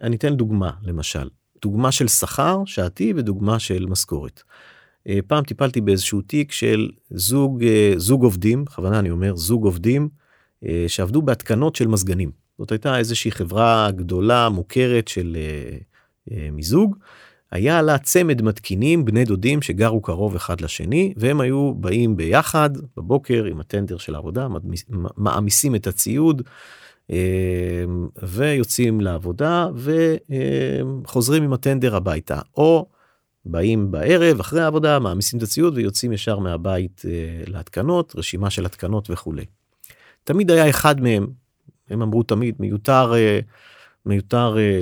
אני 0.00 0.16
אתן 0.16 0.36
דוגמה 0.36 0.70
למשל 0.82 1.28
דוגמה 1.64 1.92
של 1.92 2.08
שכר 2.08 2.62
שעתי 2.66 3.12
ודוגמה 3.16 3.58
של 3.58 3.86
משכורת. 3.86 4.42
אה, 5.08 5.18
פעם 5.26 5.44
טיפלתי 5.44 5.80
באיזשהו 5.80 6.22
תיק 6.22 6.52
של 6.52 6.90
זוג 7.10 7.64
אה, 7.64 7.92
זוג 7.96 8.24
עובדים 8.24 8.64
בכוונה 8.64 8.98
אני 8.98 9.10
אומר 9.10 9.36
זוג 9.36 9.64
עובדים 9.64 10.08
אה, 10.64 10.84
שעבדו 10.88 11.22
בהתקנות 11.22 11.76
של 11.76 11.86
מזגנים. 11.88 12.30
זאת 12.58 12.72
הייתה 12.72 12.98
איזושהי 12.98 13.30
חברה 13.30 13.90
גדולה 13.90 14.48
מוכרת 14.48 15.08
של 15.08 15.36
מיזוג 16.52 16.96
היה 17.50 17.82
לה 17.82 17.98
צמד 17.98 18.42
מתקינים 18.42 19.04
בני 19.04 19.24
דודים 19.24 19.62
שגרו 19.62 20.02
קרוב 20.02 20.34
אחד 20.34 20.60
לשני 20.60 21.14
והם 21.16 21.40
היו 21.40 21.74
באים 21.74 22.16
ביחד 22.16 22.70
בבוקר 22.96 23.44
עם 23.44 23.60
הטנדר 23.60 23.98
של 23.98 24.14
העבודה 24.14 24.48
מעמיסים 25.16 25.74
את 25.74 25.86
הציוד 25.86 26.42
ויוצאים 28.22 29.00
לעבודה 29.00 29.68
וחוזרים 31.04 31.42
עם 31.42 31.52
הטנדר 31.52 31.96
הביתה 31.96 32.40
או 32.56 32.86
באים 33.44 33.90
בערב 33.90 34.40
אחרי 34.40 34.60
העבודה 34.60 34.98
מעמיסים 34.98 35.38
את 35.38 35.42
הציוד 35.42 35.76
ויוצאים 35.76 36.12
ישר 36.12 36.38
מהבית 36.38 37.02
אה, 37.04 37.44
להתקנות 37.46 38.12
רשימה 38.16 38.50
של 38.50 38.66
התקנות 38.66 39.10
וכולי. 39.10 39.44
תמיד 40.24 40.50
היה 40.50 40.70
אחד 40.70 41.00
מהם 41.00 41.26
הם 41.90 42.02
אמרו 42.02 42.22
תמיד 42.22 42.54
מיותר 42.58 43.12
אה, 43.14 43.40
מיותר 44.06 44.56
אה, 44.58 44.80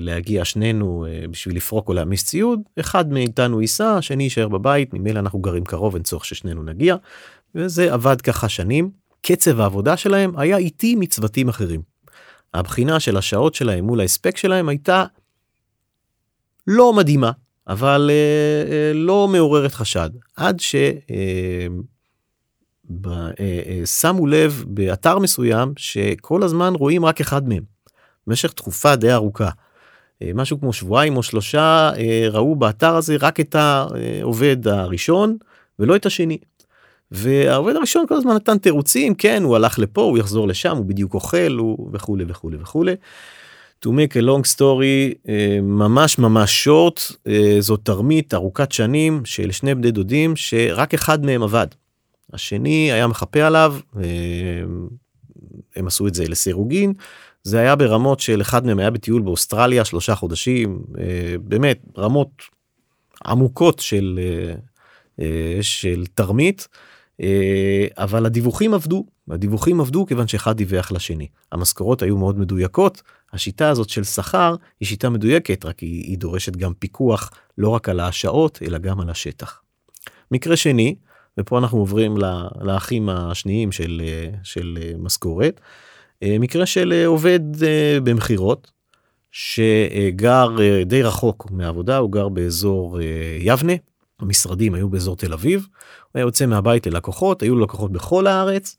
להגיע 0.00 0.44
שנינו 0.44 1.06
אה, 1.08 1.24
בשביל 1.30 1.56
לפרוק 1.56 1.88
או 1.88 1.94
להעמיס 1.94 2.24
ציוד 2.24 2.60
אחד 2.80 3.12
מאיתנו 3.12 3.60
ייסע 3.60 3.94
השני 3.94 4.22
יישאר 4.22 4.48
בבית 4.48 4.94
ממילא 4.94 5.18
אנחנו 5.18 5.38
גרים 5.38 5.64
קרוב 5.64 5.94
אין 5.94 6.02
צורך 6.02 6.24
ששנינו 6.24 6.62
נגיע 6.62 6.96
וזה 7.54 7.92
עבד 7.92 8.20
ככה 8.20 8.48
שנים 8.48 8.90
קצב 9.22 9.60
העבודה 9.60 9.96
שלהם 9.96 10.38
היה 10.38 10.56
איטי 10.56 10.94
מצוותים 10.94 11.48
אחרים. 11.48 11.82
הבחינה 12.54 13.00
של 13.00 13.16
השעות 13.16 13.54
שלהם 13.54 13.84
מול 13.84 14.00
ההספק 14.00 14.36
שלהם 14.36 14.68
הייתה 14.68 15.04
לא 16.66 16.92
מדהימה 16.92 17.30
אבל 17.68 18.10
אה, 18.12 18.72
אה, 18.72 18.92
לא 18.94 19.28
מעוררת 19.28 19.72
חשד 19.72 20.10
עד 20.36 20.60
ששמו 20.60 21.06
אה, 24.26 24.32
אה, 24.32 24.44
לב 24.44 24.64
באתר 24.66 25.18
מסוים 25.18 25.72
שכל 25.76 26.42
הזמן 26.42 26.74
רואים 26.74 27.04
רק 27.04 27.20
אחד 27.20 27.48
מהם. 27.48 27.62
במשך 28.26 28.52
תקופה 28.52 28.96
די 28.96 29.12
ארוכה. 29.12 29.50
אה, 30.22 30.30
משהו 30.34 30.60
כמו 30.60 30.72
שבועיים 30.72 31.16
או 31.16 31.22
שלושה 31.22 31.90
אה, 31.96 32.26
ראו 32.30 32.56
באתר 32.56 32.96
הזה 32.96 33.16
רק 33.20 33.40
את 33.40 33.54
העובד 33.54 34.68
הראשון 34.68 35.36
ולא 35.78 35.96
את 35.96 36.06
השני. 36.06 36.38
והעובד 37.12 37.76
הראשון 37.76 38.06
כל 38.08 38.14
הזמן 38.14 38.34
נתן 38.34 38.58
תירוצים 38.58 39.14
כן 39.14 39.42
הוא 39.42 39.56
הלך 39.56 39.78
לפה 39.78 40.02
הוא 40.02 40.18
יחזור 40.18 40.48
לשם 40.48 40.76
הוא 40.76 40.84
בדיוק 40.84 41.14
אוכל 41.14 41.56
הוא 41.58 41.90
וכולי 41.92 42.24
וכולי 42.28 42.56
וכולי. 42.60 42.94
To 43.84 43.88
make 43.88 44.14
a 44.14 44.22
long 44.22 44.56
story 44.56 45.28
אה, 45.28 45.58
ממש 45.62 46.18
ממש 46.18 46.64
שורט 46.64 47.00
זו 47.60 47.76
תרמית 47.76 48.34
ארוכת 48.34 48.72
שנים 48.72 49.24
של 49.24 49.50
שני 49.50 49.74
בני 49.74 49.90
דודים 49.90 50.36
שרק 50.36 50.94
אחד 50.94 51.24
מהם 51.24 51.42
עבד. 51.42 51.66
השני 52.32 52.92
היה 52.92 53.06
מחפה 53.06 53.42
עליו 53.42 53.76
הם 55.76 55.86
עשו 55.86 56.06
את 56.06 56.14
זה 56.14 56.28
לסירוגין 56.28 56.92
זה 57.42 57.58
היה 57.58 57.76
ברמות 57.76 58.20
של 58.20 58.40
אחד 58.40 58.66
מהם 58.66 58.78
היה 58.78 58.90
בטיול 58.90 59.22
באוסטרליה 59.22 59.84
שלושה 59.84 60.14
חודשים 60.14 60.82
אה, 60.98 61.34
באמת 61.42 61.80
רמות 61.98 62.42
עמוקות 63.26 63.78
של 63.78 64.20
אה, 64.22 64.54
אה, 65.20 65.62
של 65.62 66.04
תרמית 66.14 66.68
אבל 67.96 68.26
הדיווחים 68.26 68.74
עבדו 68.74 69.06
הדיווחים 69.30 69.80
עבדו 69.80 70.06
כיוון 70.06 70.28
שאחד 70.28 70.56
דיווח 70.56 70.92
לשני 70.92 71.26
המשכורות 71.52 72.02
היו 72.02 72.16
מאוד 72.16 72.38
מדויקות 72.38 73.02
השיטה 73.32 73.68
הזאת 73.68 73.88
של 73.88 74.04
שכר 74.04 74.54
היא 74.80 74.88
שיטה 74.88 75.10
מדויקת 75.10 75.64
רק 75.64 75.78
היא, 75.78 76.04
היא 76.04 76.18
דורשת 76.18 76.56
גם 76.56 76.74
פיקוח 76.74 77.30
לא 77.58 77.68
רק 77.68 77.88
על 77.88 78.00
השעות 78.00 78.58
אלא 78.66 78.78
גם 78.78 79.00
על 79.00 79.10
השטח. 79.10 79.60
מקרה 80.30 80.56
שני 80.56 80.94
ופה 81.40 81.58
אנחנו 81.58 81.78
עוברים 81.78 82.16
לאחים 82.60 83.08
השניים 83.08 83.72
של, 83.72 84.02
של 84.42 84.78
משכורת. 84.98 85.60
מקרה 86.24 86.66
של 86.66 87.02
עובד 87.06 87.40
במכירות 88.04 88.70
שגר 89.30 90.48
די 90.86 91.02
רחוק 91.02 91.50
מהעבודה, 91.50 91.96
הוא 91.96 92.12
גר 92.12 92.28
באזור 92.28 93.00
יבנה, 93.40 93.72
המשרדים 94.22 94.74
היו 94.74 94.88
באזור 94.88 95.16
תל 95.16 95.32
אביב, 95.32 95.60
הוא 95.60 96.10
היה 96.14 96.22
יוצא 96.22 96.46
מהבית 96.46 96.86
ללקוחות, 96.86 97.42
היו 97.42 97.54
לו 97.56 97.64
לקוחות 97.64 97.92
בכל 97.92 98.26
הארץ, 98.26 98.76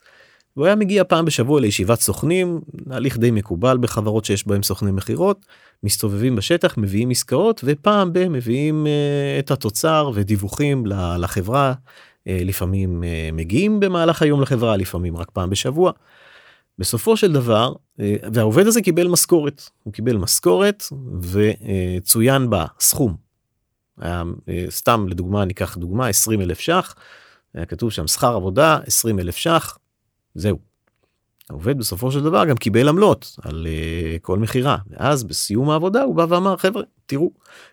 והוא 0.56 0.66
היה 0.66 0.76
מגיע 0.76 1.04
פעם 1.04 1.26
בשבוע 1.26 1.62
לישיבת 1.62 2.00
סוכנים, 2.00 2.62
הליך 2.90 3.18
די 3.18 3.32
מקובל 3.32 3.78
בחברות 3.78 4.26
שיש 4.26 4.48
בהם 4.48 4.64
סוכני 4.64 4.92
מכירות, 4.92 5.46
מסתובבים 5.84 6.36
בשטח, 6.36 6.78
מביאים 6.78 7.10
עסקאות, 7.10 7.62
ופעם 7.64 8.14
ב- 8.14 8.28
מביאים 8.28 8.86
uh, 8.86 9.40
את 9.40 9.52
התוצר 9.52 10.12
ודיווחים 10.14 10.86
לחברה, 11.18 11.74
uh, 11.74 12.32
לפעמים 12.46 13.04
uh, 13.04 13.36
מגיעים 13.36 13.80
במהלך 13.80 14.22
היום 14.22 14.42
לחברה, 14.42 14.78
לפעמים 14.78 15.18
רק 15.18 15.32
פעם 15.32 15.50
בשבוע. 15.50 15.92
בסופו 16.80 17.18
של 17.18 17.34
דבר, 17.34 17.74
uh, 17.74 18.02
והעובד 18.34 18.68
הזה 18.68 18.82
קיבל 18.82 19.08
משכורת, 19.08 19.70
הוא 19.84 19.94
קיבל 19.94 20.18
משכורת 20.18 20.84
וצוין 21.22 22.50
בה 22.50 22.66
סכום. 22.80 23.23
היה, 24.00 24.24
uh, 24.40 24.52
סתם 24.70 25.06
לדוגמה, 25.10 25.46
ניקח 25.46 25.78
דוגמה, 25.78 26.08
20 26.08 26.42
אלף 26.42 26.60
ש"ח, 26.60 26.96
היה 27.54 27.66
כתוב 27.66 27.92
שם 27.92 28.08
שכר 28.08 28.36
עבודה 28.36 28.80
20 28.86 29.20
אלף 29.20 29.36
ש"ח, 29.36 29.78
זהו. 30.36 30.58
העובד 31.50 31.78
בסופו 31.78 32.12
של 32.12 32.24
דבר 32.24 32.46
גם 32.46 32.58
קיבל 32.58 32.90
עמלות 32.90 33.36
על 33.42 33.68
uh, 33.68 34.20
כל 34.22 34.40
מכירה 34.40 34.78
ואז 34.90 35.24
בסיום 35.24 35.70
העבודה 35.70 36.04
הוא 36.04 36.16
בא 36.16 36.26
ואמר 36.30 36.58
חבר'ה 36.58 36.84
תראו 37.06 37.32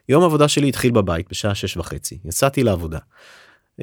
יום 0.09 0.25
עבודה 0.25 0.49
שלי 0.49 0.69
התחיל 0.69 0.93
בבית 0.93 1.31
בשעה 1.31 1.55
שש 1.55 1.77
וחצי 1.77 2.19
יצאתי 2.25 2.63
לעבודה. 2.63 2.99
Uh, 3.81 3.83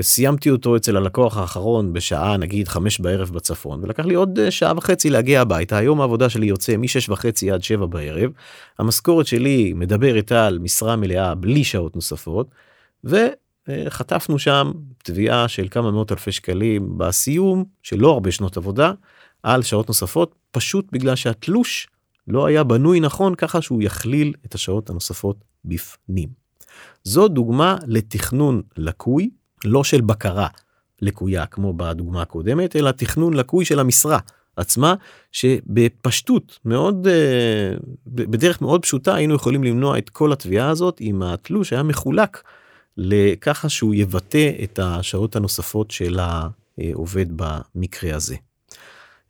סיימתי 0.00 0.50
אותו 0.50 0.76
אצל 0.76 0.96
הלקוח 0.96 1.36
האחרון 1.36 1.92
בשעה 1.92 2.36
נגיד 2.36 2.68
חמש 2.68 3.00
בערב 3.00 3.30
בצפון 3.30 3.84
ולקח 3.84 4.04
לי 4.04 4.14
עוד 4.14 4.38
uh, 4.38 4.50
שעה 4.50 4.72
וחצי 4.76 5.10
להגיע 5.10 5.40
הביתה 5.40 5.76
היום 5.76 6.00
העבודה 6.00 6.28
שלי 6.28 6.46
יוצא 6.46 6.76
משש 6.76 7.08
וחצי 7.08 7.50
עד 7.50 7.62
שבע 7.62 7.86
בערב 7.86 8.30
המשכורת 8.78 9.26
שלי 9.26 9.72
מדברת 9.72 10.32
על 10.32 10.58
משרה 10.58 10.96
מלאה 10.96 11.34
בלי 11.34 11.64
שעות 11.64 11.96
נוספות. 11.96 12.50
ו... 13.04 13.16
חטפנו 13.88 14.38
שם 14.38 14.72
תביעה 15.04 15.48
של 15.48 15.68
כמה 15.70 15.90
מאות 15.90 16.12
אלפי 16.12 16.32
שקלים 16.32 16.98
בסיום 16.98 17.64
של 17.82 17.98
לא 17.98 18.10
הרבה 18.10 18.32
שנות 18.32 18.56
עבודה 18.56 18.92
על 19.42 19.62
שעות 19.62 19.88
נוספות 19.88 20.34
פשוט 20.50 20.86
בגלל 20.92 21.16
שהתלוש 21.16 21.88
לא 22.28 22.46
היה 22.46 22.64
בנוי 22.64 23.00
נכון 23.00 23.34
ככה 23.34 23.62
שהוא 23.62 23.82
יכליל 23.82 24.32
את 24.46 24.54
השעות 24.54 24.90
הנוספות 24.90 25.36
בפנים. 25.64 26.45
זו 27.04 27.28
דוגמה 27.28 27.76
לתכנון 27.86 28.62
לקוי 28.76 29.30
לא 29.64 29.84
של 29.84 30.00
בקרה 30.00 30.48
לקויה 31.02 31.46
כמו 31.46 31.72
בדוגמה 31.72 32.22
הקודמת 32.22 32.76
אלא 32.76 32.90
תכנון 32.90 33.34
לקוי 33.34 33.64
של 33.64 33.78
המשרה 33.78 34.18
עצמה 34.56 34.94
שבפשטות 35.32 36.58
מאוד 36.64 37.06
בדרך 38.06 38.62
מאוד 38.62 38.82
פשוטה 38.82 39.14
היינו 39.14 39.34
יכולים 39.34 39.64
למנוע 39.64 39.98
את 39.98 40.10
כל 40.10 40.32
התביעה 40.32 40.70
הזאת 40.70 41.00
אם 41.00 41.22
התלוש 41.22 41.72
היה 41.72 41.82
מחולק 41.82 42.42
לככה 42.96 43.68
שהוא 43.68 43.94
יבטא 43.94 44.50
את 44.64 44.78
השעות 44.82 45.36
הנוספות 45.36 45.90
של 45.90 46.18
העובד 46.18 47.26
במקרה 47.36 48.16
הזה. 48.16 48.36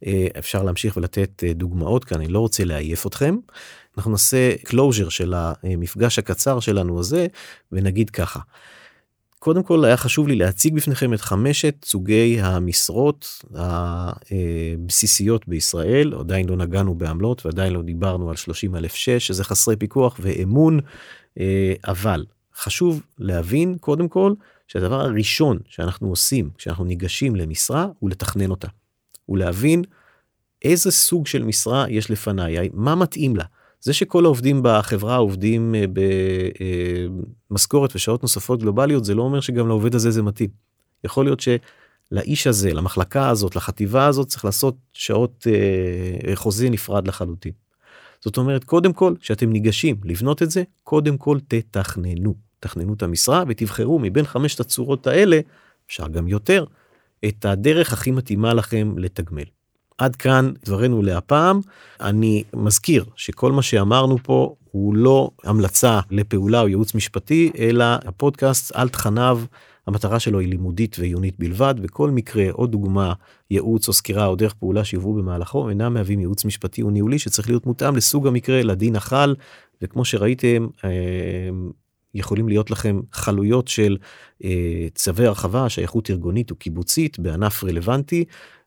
אה, 0.06 0.26
אפשר 0.38 0.62
להמשיך 0.62 0.96
ולתת 0.96 1.44
אה, 1.46 1.52
דוגמאות 1.52 2.04
כאן, 2.04 2.20
אני 2.20 2.28
לא 2.28 2.38
רוצה 2.38 2.64
לעייף 2.64 3.06
אתכם. 3.06 3.36
אנחנו 3.96 4.10
נעשה 4.10 4.54
closure 4.66 5.10
של 5.10 5.34
המפגש 5.36 6.18
הקצר 6.18 6.60
שלנו 6.60 7.00
הזה 7.00 7.26
ונגיד 7.72 8.10
ככה. 8.10 8.40
קודם 9.38 9.62
כל 9.62 9.84
היה 9.84 9.96
חשוב 9.96 10.28
לי 10.28 10.36
להציג 10.36 10.74
בפניכם 10.74 11.14
את 11.14 11.20
חמשת 11.20 11.84
סוגי 11.84 12.40
המשרות 12.40 13.44
הבסיסיות 13.54 15.48
בישראל 15.48 16.14
עדיין 16.20 16.48
לא 16.48 16.56
נגענו 16.56 16.94
בעמלות 16.94 17.46
ועדיין 17.46 17.72
לא 17.72 17.82
דיברנו 17.82 18.30
על 18.30 18.36
30 18.36 18.76
אלף 18.76 18.94
6 18.94 19.26
שזה 19.26 19.44
חסרי 19.44 19.76
פיקוח 19.76 20.16
ואמון 20.20 20.80
אה, 21.40 21.74
אבל 21.86 22.24
חשוב 22.54 23.02
להבין 23.18 23.76
קודם 23.80 24.08
כל 24.08 24.34
שהדבר 24.68 25.00
הראשון 25.00 25.58
שאנחנו 25.68 26.08
עושים 26.08 26.50
כשאנחנו 26.58 26.84
ניגשים 26.84 27.36
למשרה 27.36 27.86
הוא 27.98 28.10
לתכנן 28.10 28.50
אותה. 28.50 28.68
הוא 29.26 29.38
להבין 29.38 29.82
איזה 30.64 30.90
סוג 30.90 31.26
של 31.26 31.44
משרה 31.44 31.86
יש 31.88 32.10
לפניי, 32.10 32.68
מה 32.72 32.94
מתאים 32.94 33.36
לה. 33.36 33.44
זה 33.80 33.92
שכל 33.92 34.24
העובדים 34.24 34.60
בחברה 34.62 35.16
עובדים 35.16 35.74
אה, 35.74 35.84
במשכורת 37.50 37.96
ושעות 37.96 38.22
נוספות 38.22 38.60
גלובליות 38.60 39.04
זה 39.04 39.14
לא 39.14 39.22
אומר 39.22 39.40
שגם 39.40 39.68
לעובד 39.68 39.94
הזה 39.94 40.10
זה 40.10 40.22
מתאים. 40.22 40.50
יכול 41.04 41.24
להיות 41.24 41.40
שלאיש 41.40 42.46
הזה 42.46 42.74
למחלקה 42.74 43.28
הזאת 43.28 43.56
לחטיבה 43.56 44.06
הזאת 44.06 44.28
צריך 44.28 44.44
לעשות 44.44 44.76
שעות 44.92 45.46
אה, 45.46 46.36
חוזה 46.36 46.70
נפרד 46.70 47.08
לחלוטין. 47.08 47.52
זאת 48.20 48.36
אומרת 48.36 48.64
קודם 48.64 48.92
כל 48.92 49.14
שאתם 49.20 49.52
ניגשים 49.52 49.96
לבנות 50.04 50.42
את 50.42 50.50
זה 50.50 50.62
קודם 50.82 51.16
כל 51.16 51.38
תתכננו. 51.48 52.34
תכננו 52.60 52.94
את 52.94 53.02
המשרה 53.02 53.44
ותבחרו 53.48 53.98
מבין 53.98 54.24
חמשת 54.24 54.60
הצורות 54.60 55.06
האלה, 55.06 55.40
אפשר 55.86 56.08
גם 56.08 56.28
יותר, 56.28 56.64
את 57.28 57.44
הדרך 57.44 57.92
הכי 57.92 58.10
מתאימה 58.10 58.54
לכם 58.54 58.94
לתגמל. 58.96 59.44
עד 59.98 60.16
כאן 60.16 60.52
דברנו 60.64 61.02
להפעם. 61.02 61.60
אני 62.00 62.44
מזכיר 62.54 63.04
שכל 63.16 63.52
מה 63.52 63.62
שאמרנו 63.62 64.18
פה 64.22 64.54
הוא 64.70 64.94
לא 64.94 65.30
המלצה 65.44 66.00
לפעולה 66.10 66.60
או 66.60 66.68
ייעוץ 66.68 66.94
משפטי, 66.94 67.50
אלא 67.58 67.84
הפודקאסט 67.84 68.72
על 68.74 68.88
תכניו, 68.88 69.40
המטרה 69.86 70.20
שלו 70.20 70.38
היא 70.38 70.48
לימודית 70.48 70.96
ועיונית 70.98 71.34
בלבד, 71.38 71.74
וכל 71.82 72.10
מקרה 72.10 72.50
או 72.50 72.66
דוגמה, 72.66 73.12
ייעוץ 73.50 73.88
או 73.88 73.92
סקירה 73.92 74.26
או 74.26 74.36
דרך 74.36 74.54
פעולה 74.54 74.84
שיובאו 74.84 75.14
במהלכו 75.14 75.68
אינם 75.68 75.94
מהווים 75.94 76.20
ייעוץ 76.20 76.44
משפטי 76.44 76.82
או 76.82 76.90
ניהולי 76.90 77.18
שצריך 77.18 77.48
להיות 77.48 77.66
מותאם 77.66 77.96
לסוג 77.96 78.26
המקרה, 78.26 78.62
לדין 78.62 78.96
החל, 78.96 79.34
וכמו 79.82 80.04
שראיתם, 80.04 80.66
אה, 80.84 80.90
יכולים 82.16 82.48
להיות 82.48 82.70
לכם 82.70 83.00
חלויות 83.12 83.68
של 83.68 83.96
אה, 84.44 84.86
צווי 84.94 85.26
הרחבה, 85.26 85.68
שייכות 85.68 86.10
ארגונית 86.10 86.50
או 86.50 86.56
קיבוצית 86.56 87.18
בענף 87.18 87.64
רלוונטי, 87.64 88.24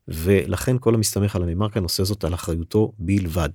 ולכן 0.08 0.76
כל 0.80 0.96
המסתמך 0.96 1.36
על 1.36 1.44
הנאמר 1.44 1.70
כאן 1.70 1.84
עושה 1.84 2.04
זאת 2.04 2.24
על 2.24 2.34
אחריותו 2.34 2.92
בלבד. 3.00 3.50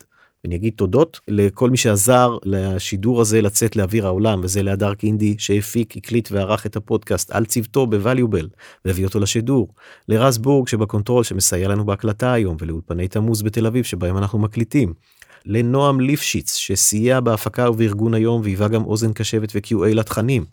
אני 0.45 0.57
אגיד 0.57 0.73
תודות 0.77 1.21
לכל 1.29 1.71
מי 1.71 1.77
שעזר 1.77 2.37
לשידור 2.45 3.21
הזה 3.21 3.43
לצאת 3.43 3.77
לאוויר 3.77 4.07
העולם 4.07 4.41
וזה 4.43 4.63
להדר 4.63 4.95
קינדי 4.95 5.35
שהפיק 5.39 5.97
הקליט 5.97 6.29
וערך 6.33 6.67
את 6.67 6.77
הפודקאסט 6.77 7.31
על 7.31 7.45
צוותו 7.45 7.87
בווליובל 7.87 8.49
והביא 8.85 9.05
אותו 9.05 9.21
לשידור. 9.21 9.69
לרז 10.09 10.39
בורג 10.39 10.69
שבקונטרול 10.69 11.25
שמסייע 11.25 11.69
לנו 11.69 11.85
בהקלטה 11.87 12.33
היום 12.33 12.57
ולאולפני 12.61 13.09
תמוז 13.09 13.43
בתל 13.43 13.67
אביב 13.67 13.85
שבהם 13.85 14.19
אנחנו 14.19 14.39
מקליטים. 14.39 14.95
לנועם 15.47 16.01
ליפשיץ 16.01 16.55
שסייע 16.55 17.21
בהפקה 17.21 17.71
ובארגון 17.71 18.15
היום 18.15 18.41
והיווה 18.45 18.69
גם 18.69 18.85
אוזן 18.85 19.13
קשבת 19.13 19.53
ו-QA 19.55 19.95
לתכנים. 19.95 20.45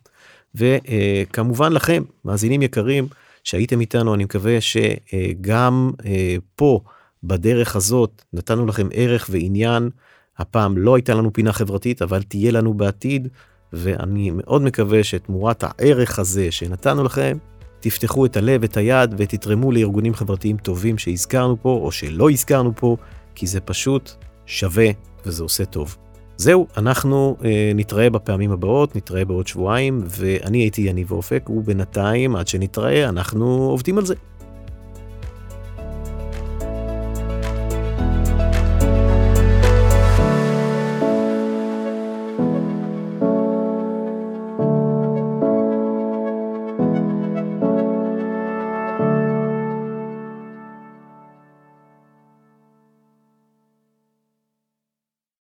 וכמובן 0.56 1.74
לכם 1.74 2.04
מאזינים 2.26 2.62
יקרים 2.62 3.08
שהייתם 3.44 3.82
איתנו 3.82 4.14
אני 4.14 4.24
מקווה 4.24 4.58
שגם 4.62 5.92
אה, 6.06 6.36
פה 6.56 6.80
בדרך 7.24 7.76
הזאת 7.76 8.22
נתנו 8.34 8.66
לכם 8.66 8.88
ערך 8.94 9.28
ועניין. 9.32 9.90
הפעם 10.38 10.78
לא 10.78 10.96
הייתה 10.96 11.14
לנו 11.14 11.34
פינה 11.34 11.54
חברתית 11.54 12.02
אבל 12.02 12.24
תהיה 12.24 12.52
לנו 12.52 12.74
בעתיד 12.74 13.28
ואני 13.74 14.32
מאוד 14.34 14.62
מקווה 14.62 15.04
שתמורת 15.04 15.64
הערך 15.68 16.20
הזה 16.20 16.52
שנתנו 16.52 17.04
לכם 17.04 17.38
תפתחו 17.80 18.26
את 18.26 18.38
הלב 18.38 18.64
את 18.64 18.78
היד 18.78 19.16
ותתרמו 19.18 19.72
לארגונים 19.72 20.14
חברתיים 20.14 20.58
טובים 20.58 20.98
שהזכרנו 20.98 21.58
פה 21.62 21.80
או 21.84 21.92
שלא 21.92 22.30
הזכרנו 22.30 22.74
פה 22.76 22.98
כי 23.36 23.48
זה 23.48 23.60
פשוט 23.60 24.12
שווה 24.52 24.90
וזה 25.26 25.44
עושה 25.44 25.66
טוב. 25.66 25.98
זהו, 26.38 26.68
אנחנו 26.78 27.38
אה, 27.46 27.72
נתראה 27.76 28.10
בפעמים 28.10 28.52
הבאות, 28.52 28.96
נתראה 28.96 29.26
בעוד 29.26 29.48
שבועיים, 29.48 30.04
ואני 30.08 30.58
הייתי 30.58 30.82
יניב 30.82 31.12
אופק, 31.12 31.50
ובינתיים, 31.50 32.36
עד 32.36 32.48
שנתראה, 32.48 33.10
אנחנו 33.10 33.46
עובדים 33.46 33.98
על 33.98 34.06
זה. 34.06 34.16